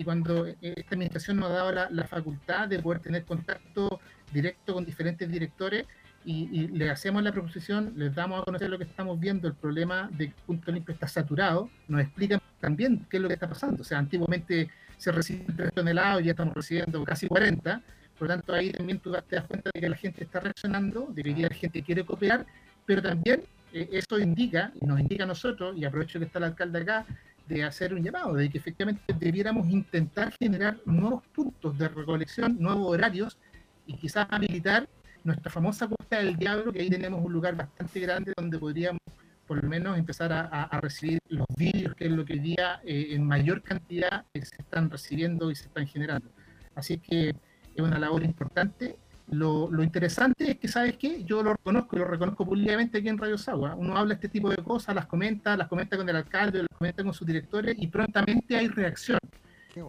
Y 0.00 0.04
cuando 0.04 0.46
eh, 0.46 0.56
esta 0.62 0.94
administración 0.94 1.36
nos 1.36 1.50
ha 1.50 1.54
dado 1.56 1.72
la, 1.90 2.04
facultad 2.04 2.66
de 2.66 2.78
poder 2.78 3.00
tener 3.00 3.22
contacto 3.26 4.00
directo 4.32 4.72
con 4.72 4.86
diferentes 4.86 5.30
directores, 5.30 5.84
y, 6.24 6.68
le 6.68 6.88
hacemos 6.88 7.22
la 7.22 7.32
proposición, 7.32 7.92
les 7.96 8.14
damos 8.14 8.40
a 8.40 8.44
conocer 8.44 8.70
lo 8.70 8.78
que 8.78 8.84
estamos 8.84 9.20
viendo, 9.20 9.46
el 9.46 9.52
problema 9.52 10.08
de 10.16 10.28
que 10.28 10.34
Punto 10.46 10.72
Limpio 10.72 10.94
está 10.94 11.06
saturado, 11.06 11.68
nos 11.86 12.00
explican 12.00 12.40
también 12.60 13.06
qué 13.10 13.18
es 13.18 13.22
lo 13.22 13.28
que 13.28 13.34
está 13.34 13.46
pasando. 13.46 13.82
O 13.82 13.84
sea, 13.84 13.98
antiguamente 13.98 14.70
se 14.96 15.12
reciben 15.12 15.54
3 15.54 15.70
toneladas, 15.74 16.22
y 16.22 16.24
ya 16.24 16.30
estamos 16.30 16.54
recibiendo 16.54 17.04
casi 17.04 17.28
40, 17.28 17.82
por 18.18 18.28
lo 18.28 18.34
tanto 18.34 18.54
ahí 18.54 18.70
también 18.70 19.00
tú 19.00 19.12
te 19.28 19.36
das 19.36 19.44
cuenta 19.44 19.70
de 19.74 19.80
que 19.82 19.88
la 19.90 19.96
gente 19.96 20.24
está 20.24 20.40
reaccionando, 20.40 21.08
de 21.10 21.22
que 21.22 21.42
la 21.42 21.54
gente 21.54 21.82
quiere 21.82 22.06
cooperar, 22.06 22.46
pero 22.86 23.02
también 23.02 23.42
eh, 23.74 23.88
eso 23.92 24.18
indica, 24.18 24.72
y 24.80 24.86
nos 24.86 24.98
indica 24.98 25.24
a 25.24 25.26
nosotros, 25.26 25.76
y 25.76 25.84
aprovecho 25.84 26.18
que 26.18 26.24
está 26.24 26.38
el 26.38 26.46
alcalde 26.46 26.80
acá, 26.80 27.06
de 27.50 27.64
hacer 27.64 27.92
un 27.92 28.02
llamado, 28.02 28.34
de 28.34 28.48
que 28.48 28.58
efectivamente 28.58 29.12
debiéramos 29.18 29.68
intentar 29.68 30.32
generar 30.38 30.78
nuevos 30.86 31.26
puntos 31.34 31.76
de 31.76 31.88
recolección, 31.88 32.56
nuevos 32.60 32.86
horarios, 32.88 33.38
y 33.86 33.96
quizás 33.96 34.26
habilitar 34.30 34.88
nuestra 35.24 35.50
famosa 35.50 35.88
Cuesta 35.88 36.18
del 36.18 36.36
Diablo, 36.36 36.72
que 36.72 36.80
ahí 36.80 36.88
tenemos 36.88 37.22
un 37.24 37.32
lugar 37.32 37.56
bastante 37.56 37.98
grande 38.00 38.32
donde 38.36 38.58
podríamos 38.58 39.00
por 39.48 39.64
lo 39.64 39.68
menos 39.68 39.98
empezar 39.98 40.32
a, 40.32 40.80
recibir 40.80 41.18
los 41.28 41.46
vídeos, 41.56 41.96
que 41.96 42.04
es 42.04 42.12
lo 42.12 42.24
que 42.24 42.34
hoy 42.34 42.38
día 42.38 42.80
eh, 42.84 43.08
en 43.10 43.26
mayor 43.26 43.62
cantidad 43.62 44.24
eh, 44.32 44.44
se 44.44 44.62
están 44.62 44.88
recibiendo 44.88 45.50
y 45.50 45.56
se 45.56 45.64
están 45.64 45.88
generando. 45.88 46.30
Así 46.76 46.98
que 46.98 47.30
es 47.30 47.80
una 47.80 47.98
labor 47.98 48.22
importante. 48.22 48.96
Lo, 49.30 49.82
interesante 49.82 50.50
es 50.50 50.58
que, 50.58 50.68
¿sabes 50.68 50.96
qué? 50.96 51.22
Yo 51.24 51.42
lo 51.42 51.54
reconozco, 51.54 51.96
lo 51.96 52.04
reconozco 52.04 52.44
públicamente 52.44 52.98
aquí 52.98 53.08
en 53.08 53.18
Radio 53.18 53.38
Sagua. 53.38 53.74
Uno 53.76 53.96
habla 53.96 54.14
este 54.14 54.28
tipo 54.28 54.50
de 54.50 54.56
cosas, 54.56 54.94
las 54.94 55.06
comenta, 55.06 55.56
las 55.56 55.68
comenta 55.68 55.96
con 55.96 56.08
el 56.08 56.16
alcalde, 56.16 56.60
las 56.60 56.78
comenta 56.78 57.04
con 57.04 57.14
sus 57.14 57.26
directores 57.26 57.76
y 57.78 57.86
prontamente 57.86 58.56
hay 58.56 58.68
reacción. 58.68 59.18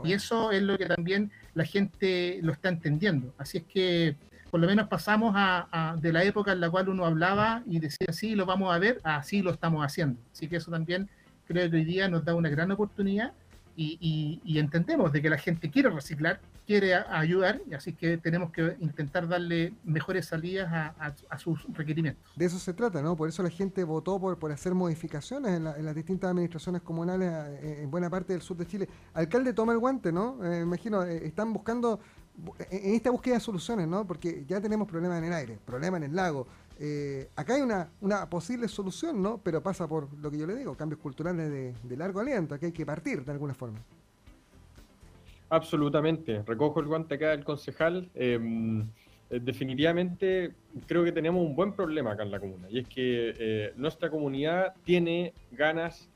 Y 0.03 0.13
eso 0.13 0.51
es 0.51 0.61
lo 0.61 0.77
que 0.77 0.85
también 0.85 1.31
la 1.55 1.65
gente 1.65 2.39
lo 2.43 2.53
está 2.53 2.69
entendiendo. 2.69 3.33
Así 3.37 3.57
es 3.57 3.63
que 3.63 4.15
por 4.51 4.59
lo 4.59 4.67
menos 4.67 4.87
pasamos 4.89 5.33
a, 5.35 5.95
de 5.99 6.11
la 6.11 6.23
época 6.23 6.51
en 6.51 6.59
la 6.59 6.69
cual 6.69 6.89
uno 6.89 7.05
hablaba 7.05 7.63
y 7.65 7.79
decía, 7.79 8.11
sí, 8.11 8.35
lo 8.35 8.45
vamos 8.45 8.73
a 8.73 8.77
ver, 8.79 8.99
así 9.03 9.41
lo 9.41 9.51
estamos 9.51 9.83
haciendo. 9.83 10.19
Así 10.33 10.47
que 10.47 10.57
eso 10.57 10.69
también 10.69 11.09
creo 11.47 11.69
que 11.71 11.77
hoy 11.77 11.85
día 11.85 12.09
nos 12.09 12.25
da 12.25 12.35
una 12.35 12.49
gran 12.49 12.69
oportunidad 12.71 13.31
y, 13.77 14.41
entendemos 14.59 15.11
de 15.11 15.21
que 15.21 15.29
la 15.29 15.37
gente 15.37 15.71
quiere 15.71 15.89
reciclar, 15.89 16.39
quiere 16.71 16.95
ayudar, 16.95 17.61
así 17.75 17.91
que 17.91 18.17
tenemos 18.17 18.51
que 18.51 18.77
intentar 18.79 19.27
darle 19.27 19.73
mejores 19.83 20.27
salidas 20.27 20.71
a, 20.71 21.37
sus 21.37 21.61
requerimientos. 21.73 22.23
De 22.35 22.45
eso 22.45 22.57
se 22.59 22.73
trata, 22.73 23.01
¿no? 23.01 23.17
Por 23.17 23.27
eso 23.27 23.43
la 23.43 23.49
gente 23.49 23.83
votó 23.83 24.17
por, 24.21 24.39
por 24.39 24.53
hacer 24.53 24.73
modificaciones 24.73 25.57
en, 25.57 25.65
las 25.65 25.95
distintas 25.95 26.29
administraciones 26.29 26.81
comunales 26.81 27.29
eh, 27.29 27.81
en 27.83 27.91
buena 27.91 28.09
parte 28.09 28.31
del 28.31 28.41
sur 28.41 28.55
de 28.55 28.65
Chile. 28.65 28.87
Alcalde, 29.13 29.51
toma 29.51 29.73
el 29.73 29.79
guante, 29.79 30.13
¿no? 30.13 30.37
Eh, 30.45 30.61
imagino, 30.61 31.03
eh, 31.03 31.25
están 31.25 31.51
buscando 31.51 31.99
en 32.69 32.95
esta 32.95 33.11
búsqueda 33.11 33.33
de 33.33 33.41
soluciones, 33.41 33.87
¿no? 33.87 34.07
Porque 34.07 34.45
ya 34.47 34.61
tenemos 34.61 34.87
problemas 34.87 35.17
en 35.17 35.25
el 35.25 35.33
aire, 35.33 35.59
problemas 35.65 35.97
en 35.97 36.03
el 36.09 36.15
lago. 36.15 36.47
Eh, 36.79 37.29
acá 37.35 37.55
hay 37.55 37.61
una, 37.61 37.89
posible 38.29 38.67
solución, 38.69 39.21
¿no? 39.21 39.39
Pero 39.43 39.61
pasa 39.61 39.87
por 39.87 40.11
lo 40.13 40.31
que 40.31 40.37
yo 40.37 40.47
le 40.47 40.55
digo, 40.55 40.75
cambios 40.75 40.99
culturales 40.99 41.75
de, 41.83 41.97
largo 41.97 42.21
aliento, 42.21 42.57
que 42.57 42.67
hay 42.67 42.71
que 42.71 42.85
partir 42.85 43.25
de 43.25 43.31
alguna 43.31 43.53
forma. 43.53 43.79
Absolutamente. 45.51 46.41
Recojo 46.43 46.79
el 46.79 46.87
guante 46.87 47.15
acá 47.15 47.29
del 47.29 47.43
concejal. 47.43 48.09
Em, 48.15 48.81
eh, 49.29 49.39
definitivamente 49.39 50.53
creo 50.87 51.03
que 51.03 51.11
tenemos 51.11 51.45
un 51.45 51.55
buen 51.55 51.73
problema 51.73 52.13
acá 52.13 52.23
en 52.23 52.31
la 52.31 52.39
comuna 52.39 52.67
y 52.69 52.79
es 52.79 52.87
que 52.87 53.35
eh, 53.37 53.73
nuestra 53.77 54.09
comunidad 54.09 54.73
tiene 54.83 55.33
ganas 55.51 56.09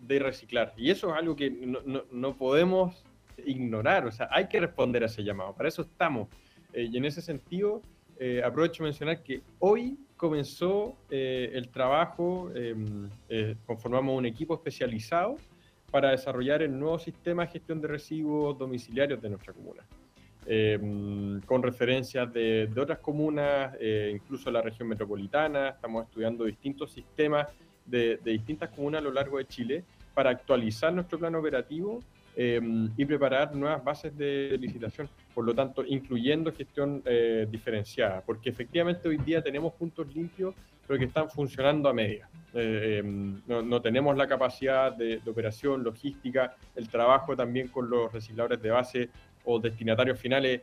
de 0.00 0.18
reciclar 0.18 0.72
y 0.76 0.90
eso 0.90 1.10
es 1.10 1.16
algo 1.16 1.34
que 1.34 1.50
no, 1.50 1.80
no 2.12 2.36
podemos 2.36 3.04
ignorar, 3.46 4.06
o 4.06 4.12
sea, 4.12 4.28
hay 4.30 4.46
que 4.48 4.60
responder 4.60 5.02
a 5.02 5.06
ese 5.06 5.22
llamado, 5.22 5.54
para 5.54 5.68
eso 5.68 5.82
estamos. 5.82 6.28
Eh, 6.72 6.88
y 6.90 6.96
en 6.96 7.04
ese 7.04 7.20
sentido, 7.20 7.82
eh, 8.18 8.42
aprovecho 8.44 8.82
mencionar 8.82 9.22
que 9.22 9.42
hoy 9.58 9.98
comenzó 10.16 10.96
eh, 11.10 11.50
el 11.54 11.68
trabajo, 11.68 12.50
em, 12.54 13.08
conformamos 13.66 14.16
un 14.18 14.26
equipo 14.26 14.54
especializado 14.54 15.36
para 15.90 16.10
desarrollar 16.10 16.62
el 16.62 16.78
nuevo 16.78 16.98
sistema 16.98 17.44
de 17.44 17.52
gestión 17.52 17.80
de 17.80 17.88
residuos 17.88 18.58
domiciliarios 18.58 19.20
de 19.20 19.30
nuestra 19.30 19.52
comuna. 19.52 19.84
Em, 20.46 21.40
con 21.42 21.62
referencias 21.62 22.32
de, 22.32 22.70
otras 22.76 22.98
comunas, 22.98 23.76
incluso 24.12 24.50
la 24.50 24.62
región 24.62 24.88
metropolitana, 24.88 25.70
estamos 25.70 26.06
estudiando 26.06 26.44
distintos 26.44 26.92
sistemas 26.92 27.46
de 27.84 28.18
distintas 28.24 28.70
comunas 28.70 29.00
a 29.00 29.04
lo 29.04 29.12
largo 29.12 29.38
de 29.38 29.46
Chile 29.46 29.84
para 30.14 30.30
actualizar 30.30 30.92
nuestro 30.92 31.18
plan 31.18 31.34
operativo 31.34 32.00
em, 32.42 32.88
y 32.96 33.04
preparar 33.04 33.54
nuevas 33.54 33.84
bases 33.84 34.16
de 34.16 34.56
licitación, 34.58 35.10
por 35.34 35.44
lo 35.44 35.54
tanto, 35.54 35.84
incluyendo 35.84 36.50
gestión 36.50 37.02
eh, 37.04 37.46
diferenciada, 37.50 38.22
porque 38.22 38.48
efectivamente 38.48 39.06
hoy 39.10 39.18
día 39.18 39.42
tenemos 39.42 39.74
puntos 39.74 40.06
limpios, 40.14 40.54
pero 40.86 40.98
que 40.98 41.04
están 41.04 41.28
funcionando 41.28 41.86
a 41.90 41.92
media. 41.92 42.30
Eh, 42.54 43.02
em, 43.04 43.42
no, 43.46 43.82
tenemos 43.82 44.16
la 44.16 44.26
capacidad 44.26 44.90
de, 44.90 45.20
operación, 45.26 45.84
logística, 45.84 46.56
el 46.74 46.88
trabajo 46.88 47.36
también 47.36 47.68
con 47.68 47.90
los 47.90 48.10
recicladores 48.10 48.62
de 48.62 48.70
base 48.70 49.10
o 49.44 49.60
destinatarios 49.60 50.18
finales 50.18 50.62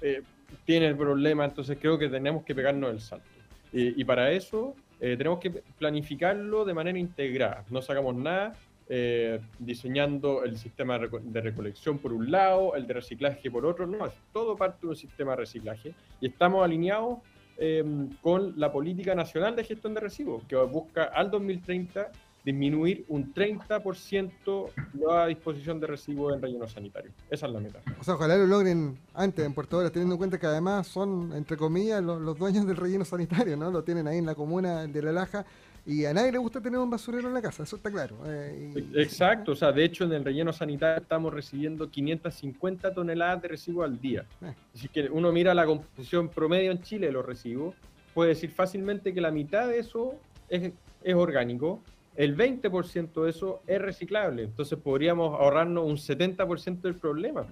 eh, 0.00 0.22
tiene 0.64 0.88
el 0.88 0.96
problema, 0.96 1.44
entonces 1.44 1.78
creo 1.80 1.96
que 1.96 2.08
tenemos 2.08 2.42
que 2.42 2.52
pegarnos 2.52 2.90
el 2.90 3.00
salto. 3.00 3.28
y 3.72 4.04
para 4.04 4.32
eso 4.32 4.74
tenemos 4.98 5.38
que 5.38 5.50
planificarlo 5.78 6.64
de 6.64 6.74
manera 6.74 6.98
integrada, 6.98 7.64
no 7.70 7.80
sacamos 7.80 8.14
nada 8.16 8.54
eh, 8.94 9.40
diseñando 9.58 10.44
el 10.44 10.58
sistema 10.58 10.98
de 10.98 11.40
recolección 11.40 11.96
por 11.96 12.12
un 12.12 12.30
lado, 12.30 12.74
el 12.74 12.86
de 12.86 12.92
reciclaje 12.92 13.50
por 13.50 13.64
otro, 13.64 13.86
no, 13.86 14.04
es 14.04 14.12
todo 14.34 14.54
parte 14.54 14.80
de 14.82 14.88
un 14.88 14.96
sistema 14.96 15.30
de 15.30 15.38
reciclaje 15.38 15.94
y 16.20 16.26
estamos 16.26 16.62
alineados 16.62 17.20
em, 17.56 18.10
con 18.20 18.52
la 18.60 18.70
política 18.70 19.14
nacional 19.14 19.56
de 19.56 19.64
gestión 19.64 19.94
de 19.94 20.00
residuos, 20.00 20.44
que 20.44 20.56
busca 20.56 21.04
al 21.04 21.30
2030 21.30 22.10
disminuir 22.44 23.06
un 23.08 23.32
30% 23.32 24.68
la 25.00 25.26
disposición 25.26 25.80
de 25.80 25.86
residuos 25.86 26.34
en 26.34 26.42
relleno 26.42 26.68
sanitario. 26.68 27.12
Esa 27.30 27.46
es 27.46 27.52
la 27.54 27.60
meta. 27.60 27.80
O 27.98 28.04
sea, 28.04 28.16
ojalá 28.16 28.36
lo 28.36 28.46
logren 28.46 28.98
antes 29.14 29.46
en 29.46 29.54
Puerto 29.54 29.78
Varas, 29.78 29.92
teniendo 29.92 30.16
en 30.16 30.18
cuenta 30.18 30.38
que 30.38 30.46
además 30.46 30.86
son, 30.86 31.32
entre 31.32 31.56
comillas, 31.56 32.02
los, 32.02 32.20
los, 32.20 32.36
dueños 32.36 32.66
del 32.66 32.76
relleno 32.76 33.06
sanitario, 33.06 33.56
¿no? 33.56 33.70
Lo 33.70 33.84
tienen 33.84 34.06
ahí 34.06 34.18
en 34.18 34.26
la 34.26 34.34
comuna 34.34 34.86
de 34.86 35.00
La 35.02 35.12
Laja 35.12 35.46
y 35.84 36.04
a 36.04 36.14
nadie 36.14 36.32
le 36.32 36.38
gusta 36.38 36.60
tener 36.60 36.78
un 36.78 36.90
basurero 36.90 37.26
en 37.28 37.34
la 37.34 37.42
casa, 37.42 37.64
eso 37.64 37.76
está 37.76 37.90
claro. 37.90 38.16
Eh, 38.26 38.72
Exacto, 38.94 39.52
o 39.52 39.56
sea, 39.56 39.72
de 39.72 39.84
hecho 39.84 40.04
en 40.04 40.12
el 40.12 40.24
relleno 40.24 40.52
sanitario 40.52 41.02
estamos 41.02 41.32
recibiendo 41.32 41.90
550 41.90 42.94
toneladas 42.94 43.42
de 43.42 43.48
residuos 43.48 43.84
al 43.84 44.00
día. 44.00 44.24
Eh. 44.42 44.54
Así 44.74 44.88
que 44.88 45.08
uno 45.10 45.32
mira 45.32 45.54
la 45.54 45.66
composición 45.66 46.28
promedio 46.28 46.70
en 46.70 46.82
Chile 46.82 47.06
de 47.06 47.12
los 47.12 47.26
residuos, 47.26 47.74
puede 48.14 48.30
decir 48.30 48.50
fácilmente 48.50 49.12
que 49.12 49.20
la 49.20 49.30
mitad 49.30 49.66
de 49.66 49.78
eso 49.78 50.14
es, 50.48 50.72
es 51.02 51.14
orgánico, 51.14 51.80
el 52.14 52.36
20% 52.36 53.24
de 53.24 53.30
eso 53.30 53.62
es 53.66 53.80
reciclable, 53.80 54.44
entonces 54.44 54.78
podríamos 54.78 55.40
ahorrarnos 55.40 55.84
un 55.84 55.96
70% 55.96 56.82
del 56.82 56.94
problema 56.94 57.46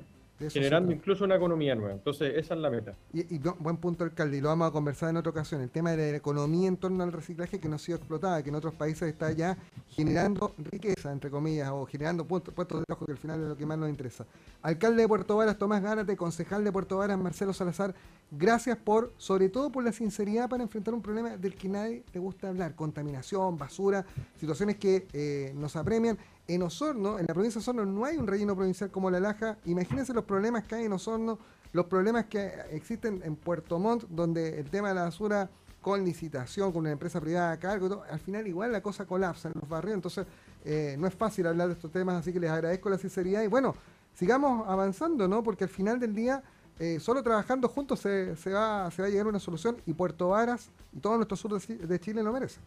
generando 0.48 0.92
incluso 0.92 1.24
una 1.24 1.36
economía 1.36 1.74
nueva. 1.74 1.92
Entonces, 1.92 2.32
esa 2.36 2.54
es 2.54 2.60
la 2.60 2.70
meta. 2.70 2.94
Y, 3.12 3.38
buen 3.58 3.76
punto, 3.76 4.04
alcalde, 4.04 4.38
y 4.38 4.40
lo 4.40 4.48
vamos 4.48 4.68
a 4.68 4.70
conversar 4.70 5.10
en 5.10 5.16
otra 5.16 5.30
ocasión. 5.30 5.60
El 5.60 5.70
tema 5.70 5.92
de 5.92 6.12
la 6.12 6.16
economía 6.16 6.68
en 6.68 6.76
torno 6.76 7.04
al 7.04 7.12
reciclaje 7.12 7.58
que 7.58 7.68
no 7.68 7.76
ha 7.76 7.78
sido 7.78 7.98
explotada, 7.98 8.42
que 8.42 8.48
en 8.48 8.54
otros 8.54 8.74
países 8.74 9.08
está 9.08 9.32
ya 9.32 9.58
generando 9.88 10.54
riqueza, 10.58 11.12
entre 11.12 11.30
comillas, 11.30 11.68
o 11.70 11.84
generando 11.86 12.24
puestos, 12.24 12.54
de 12.54 12.64
trabajo, 12.64 13.04
que 13.04 13.12
al 13.12 13.18
final 13.18 13.42
es 13.42 13.48
lo 13.48 13.56
que 13.56 13.66
más 13.66 13.78
nos 13.78 13.88
interesa. 13.88 14.26
Alcalde 14.62 15.02
de 15.02 15.08
Puerto 15.08 15.36
Varas, 15.36 15.58
Tomás 15.58 15.82
Gárate, 15.82 16.16
concejal 16.16 16.64
de 16.64 16.72
Puerto 16.72 16.98
Varas, 16.98 17.18
Marcelo 17.18 17.52
Salazar, 17.52 17.94
gracias 18.30 18.76
por, 18.76 19.12
sobre 19.16 19.48
todo 19.48 19.70
por 19.70 19.84
la 19.84 19.92
sinceridad 19.92 20.48
para 20.48 20.62
enfrentar 20.62 20.94
un 20.94 21.02
problema 21.02 21.36
del 21.36 21.54
que 21.54 21.68
nadie 21.68 22.04
le 22.12 22.20
gusta 22.20 22.48
hablar. 22.48 22.74
Contaminación, 22.74 23.58
basura, 23.58 24.04
situaciones 24.38 24.76
que 24.76 25.06
eh, 25.12 25.52
nos 25.54 25.76
apremian 25.76 26.18
en 26.54 26.62
Osorno, 26.62 27.18
en 27.18 27.26
la 27.26 27.34
provincia 27.34 27.58
de 27.58 27.62
Osorno, 27.62 27.84
no 27.84 28.04
hay 28.04 28.16
un 28.16 28.26
relleno 28.26 28.56
provincial 28.56 28.90
como 28.90 29.10
La 29.10 29.20
Laja. 29.20 29.56
Imagínense 29.66 30.12
los 30.12 30.24
problemas 30.24 30.64
que 30.64 30.74
hay 30.74 30.84
en 30.84 30.92
Osorno, 30.92 31.38
los 31.72 31.86
problemas 31.86 32.26
que 32.26 32.52
existen 32.72 33.20
en 33.24 33.36
Puerto 33.36 33.78
Montt, 33.78 34.04
donde 34.08 34.58
el 34.58 34.68
tema 34.68 34.88
de 34.88 34.94
la 34.94 35.02
basura 35.04 35.48
con 35.80 36.04
licitación, 36.04 36.72
con 36.72 36.80
una 36.80 36.90
empresa 36.90 37.20
privada 37.20 37.52
a 37.52 37.58
cargo, 37.58 38.02
al 38.10 38.18
final 38.18 38.46
igual 38.46 38.72
la 38.72 38.82
cosa 38.82 39.06
colapsa 39.06 39.48
en 39.48 39.54
los 39.58 39.68
barrios, 39.68 39.94
entonces 39.94 40.26
eh, 40.64 40.96
no 40.98 41.06
es 41.06 41.14
fácil 41.14 41.46
hablar 41.46 41.68
de 41.68 41.74
estos 41.74 41.90
temas, 41.90 42.16
así 42.16 42.32
que 42.32 42.40
les 42.40 42.50
agradezco 42.50 42.90
la 42.90 42.98
sinceridad 42.98 43.42
y 43.42 43.46
bueno, 43.46 43.74
sigamos 44.14 44.68
avanzando, 44.68 45.26
¿no? 45.26 45.42
Porque 45.42 45.64
al 45.64 45.70
final 45.70 45.98
del 45.98 46.14
día, 46.14 46.42
eh, 46.78 46.98
solo 47.00 47.22
trabajando 47.22 47.68
juntos 47.68 48.00
se, 48.00 48.34
va, 48.52 48.86
a 48.86 48.90
llegar 48.90 49.26
a 49.26 49.28
una 49.30 49.40
solución 49.40 49.76
y 49.86 49.94
Puerto 49.94 50.30
Varas 50.30 50.70
y 50.92 50.98
todo 50.98 51.16
nuestro 51.16 51.36
sur 51.36 51.60
de 51.60 52.00
Chile 52.00 52.22
lo 52.22 52.32
merece. 52.32 52.60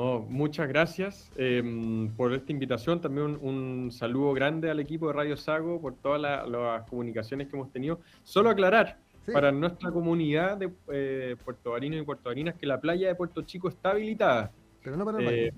Oh, 0.00 0.24
muchas 0.28 0.68
gracias 0.68 1.28
em, 1.36 2.14
por 2.14 2.32
esta 2.32 2.52
invitación. 2.52 3.00
También 3.00 3.36
un, 3.42 3.90
saludo 3.90 4.32
grande 4.32 4.70
al 4.70 4.78
equipo 4.78 5.08
de 5.08 5.12
Radio 5.12 5.36
Sago 5.36 5.80
por 5.80 5.96
todas 5.96 6.48
las 6.48 6.88
comunicaciones 6.88 7.48
que 7.48 7.56
hemos 7.56 7.72
tenido. 7.72 7.98
Solo 8.22 8.48
aclarar 8.48 8.96
para 9.32 9.50
nuestra 9.50 9.90
comunidad 9.90 10.56
de 10.56 10.70
eh, 10.92 11.34
puertovarinos 11.44 12.00
y 12.00 12.04
puertovarinas 12.04 12.54
que 12.54 12.64
la 12.64 12.80
playa 12.80 13.08
de 13.08 13.16
Puerto 13.16 13.42
Chico 13.42 13.68
está 13.68 13.90
habilitada. 13.90 14.52
Pero 14.84 14.96
no 14.96 15.04
para 15.04 15.18
el 15.18 15.28
eh, 15.28 15.52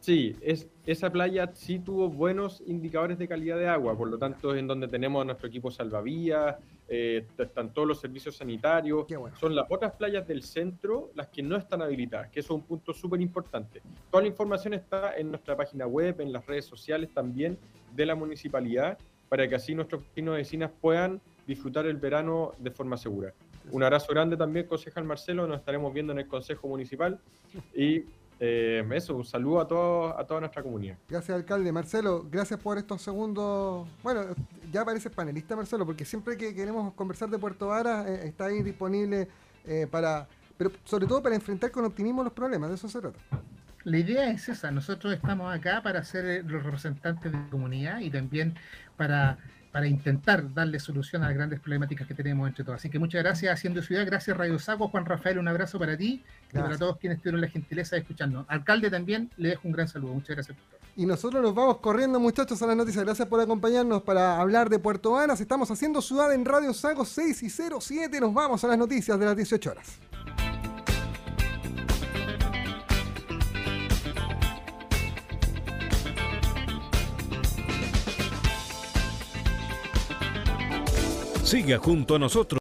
Sí, 0.00 0.36
es, 0.42 0.68
esa 0.84 1.10
playa 1.10 1.50
sí 1.54 1.78
tuvo 1.78 2.10
buenos 2.10 2.62
indicadores 2.66 3.18
de 3.18 3.26
calidad 3.26 3.56
de 3.56 3.68
agua, 3.68 3.96
por 3.96 4.10
lo 4.10 4.18
tanto 4.18 4.52
es 4.52 4.60
en 4.60 4.66
donde 4.66 4.86
tenemos 4.88 5.22
a 5.22 5.24
nuestro 5.24 5.48
equipo 5.48 5.70
salvavidas, 5.70 6.56
eh, 6.88 7.26
están 7.36 7.72
todos 7.72 7.86
los 7.86 8.00
servicios 8.00 8.36
sanitarios. 8.36 9.06
Son 9.38 9.54
las 9.54 9.66
otras 9.68 9.92
playas 9.92 10.26
del 10.26 10.42
centro 10.42 11.10
las 11.14 11.28
que 11.28 11.42
no 11.42 11.56
están 11.56 11.82
habilitadas, 11.82 12.30
que 12.30 12.40
eso 12.40 12.54
es 12.54 12.60
un 12.60 12.66
punto 12.66 12.92
súper 12.92 13.20
importante. 13.20 13.82
Toda 14.10 14.22
la 14.22 14.28
información 14.28 14.74
está 14.74 15.16
en 15.16 15.30
nuestra 15.30 15.56
página 15.56 15.86
web, 15.86 16.20
en 16.20 16.32
las 16.32 16.46
redes 16.46 16.64
sociales 16.64 17.10
también 17.12 17.58
de 17.94 18.06
la 18.06 18.14
municipalidad, 18.14 18.98
para 19.28 19.46
que 19.46 19.54
así 19.54 19.74
nuestros 19.74 20.02
vecinos 20.02 20.34
y 20.34 20.38
vecinas 20.38 20.70
puedan 20.80 21.20
disfrutar 21.46 21.86
el 21.86 21.96
verano 21.96 22.52
de 22.58 22.70
forma 22.70 22.96
segura. 22.96 23.34
Un 23.70 23.82
abrazo 23.82 24.12
grande 24.12 24.36
también, 24.36 24.66
concejal 24.66 25.04
Marcelo, 25.04 25.46
nos 25.46 25.58
estaremos 25.58 25.92
viendo 25.92 26.12
en 26.12 26.20
el 26.20 26.26
Consejo 26.26 26.68
Municipal 26.68 27.20
y 27.74 28.04
eh, 28.40 28.88
eso, 28.92 29.16
un 29.16 29.24
saludo 29.24 29.60
a, 29.60 29.66
todo, 29.66 30.18
a 30.18 30.26
toda 30.26 30.40
nuestra 30.40 30.62
comunidad. 30.62 30.96
Gracias, 31.08 31.36
alcalde. 31.36 31.72
Marcelo, 31.72 32.26
gracias 32.30 32.60
por 32.60 32.78
estos 32.78 33.02
segundos. 33.02 33.88
Bueno, 34.02 34.22
ya 34.70 34.82
apareces 34.82 35.10
panelista, 35.12 35.56
Marcelo, 35.56 35.84
porque 35.84 36.04
siempre 36.04 36.36
que 36.36 36.54
queremos 36.54 36.92
conversar 36.94 37.28
de 37.30 37.38
Puerto 37.38 37.68
Vara, 37.68 38.08
eh, 38.08 38.28
está 38.28 38.46
ahí 38.46 38.62
disponible 38.62 39.28
eh, 39.64 39.86
para, 39.90 40.28
pero 40.56 40.70
sobre 40.84 41.06
todo 41.06 41.22
para 41.22 41.34
enfrentar 41.34 41.70
con 41.70 41.84
optimismo 41.84 42.22
los 42.22 42.32
problemas, 42.32 42.70
de 42.70 42.76
eso 42.76 42.88
se 42.88 43.00
trata. 43.00 43.18
La 43.84 43.98
idea 43.98 44.30
es 44.30 44.48
esa, 44.48 44.70
nosotros 44.70 45.14
estamos 45.14 45.54
acá 45.54 45.82
para 45.82 46.04
ser 46.04 46.44
los 46.44 46.62
representantes 46.62 47.32
de 47.32 47.38
la 47.38 47.48
comunidad 47.50 48.00
y 48.00 48.10
también 48.10 48.54
para 48.96 49.38
para 49.78 49.86
intentar 49.86 50.52
darle 50.52 50.80
solución 50.80 51.22
a 51.22 51.28
las 51.28 51.36
grandes 51.36 51.60
problemáticas 51.60 52.04
que 52.04 52.12
tenemos 52.12 52.48
entre 52.48 52.64
todos. 52.64 52.80
Así 52.80 52.90
que 52.90 52.98
muchas 52.98 53.22
gracias 53.22 53.54
Haciendo 53.54 53.80
Ciudad, 53.80 54.04
gracias 54.04 54.36
Radio 54.36 54.58
Saco, 54.58 54.88
Juan 54.88 55.06
Rafael, 55.06 55.38
un 55.38 55.46
abrazo 55.46 55.78
para 55.78 55.96
ti 55.96 56.20
y 56.52 56.58
para 56.58 56.76
todos 56.76 56.96
quienes 56.96 57.20
tuvieron 57.20 57.40
la 57.40 57.46
gentileza 57.46 57.94
de 57.94 58.02
escucharnos. 58.02 58.44
Alcalde 58.48 58.90
también, 58.90 59.30
le 59.36 59.50
dejo 59.50 59.68
un 59.68 59.72
gran 59.72 59.86
saludo, 59.86 60.14
muchas 60.14 60.34
gracias. 60.34 60.58
Y 60.96 61.06
nosotros 61.06 61.40
nos 61.40 61.54
vamos 61.54 61.76
corriendo 61.76 62.18
muchachos 62.18 62.60
a 62.60 62.66
las 62.66 62.76
noticias, 62.76 63.04
gracias 63.04 63.28
por 63.28 63.40
acompañarnos 63.40 64.02
para 64.02 64.40
hablar 64.40 64.68
de 64.68 64.80
Puerto 64.80 65.12
Varas, 65.12 65.40
estamos 65.40 65.70
haciendo 65.70 66.02
Ciudad 66.02 66.34
en 66.34 66.44
Radio 66.44 66.74
Sago 66.74 67.04
6 67.04 67.40
y 67.44 67.48
07, 67.48 68.20
nos 68.20 68.34
vamos 68.34 68.64
a 68.64 68.66
las 68.66 68.78
noticias 68.78 69.16
de 69.16 69.26
las 69.26 69.36
18 69.36 69.70
horas. 69.70 70.07
Siga 81.48 81.78
junto 81.78 82.14
a 82.14 82.18
nosotros. 82.18 82.56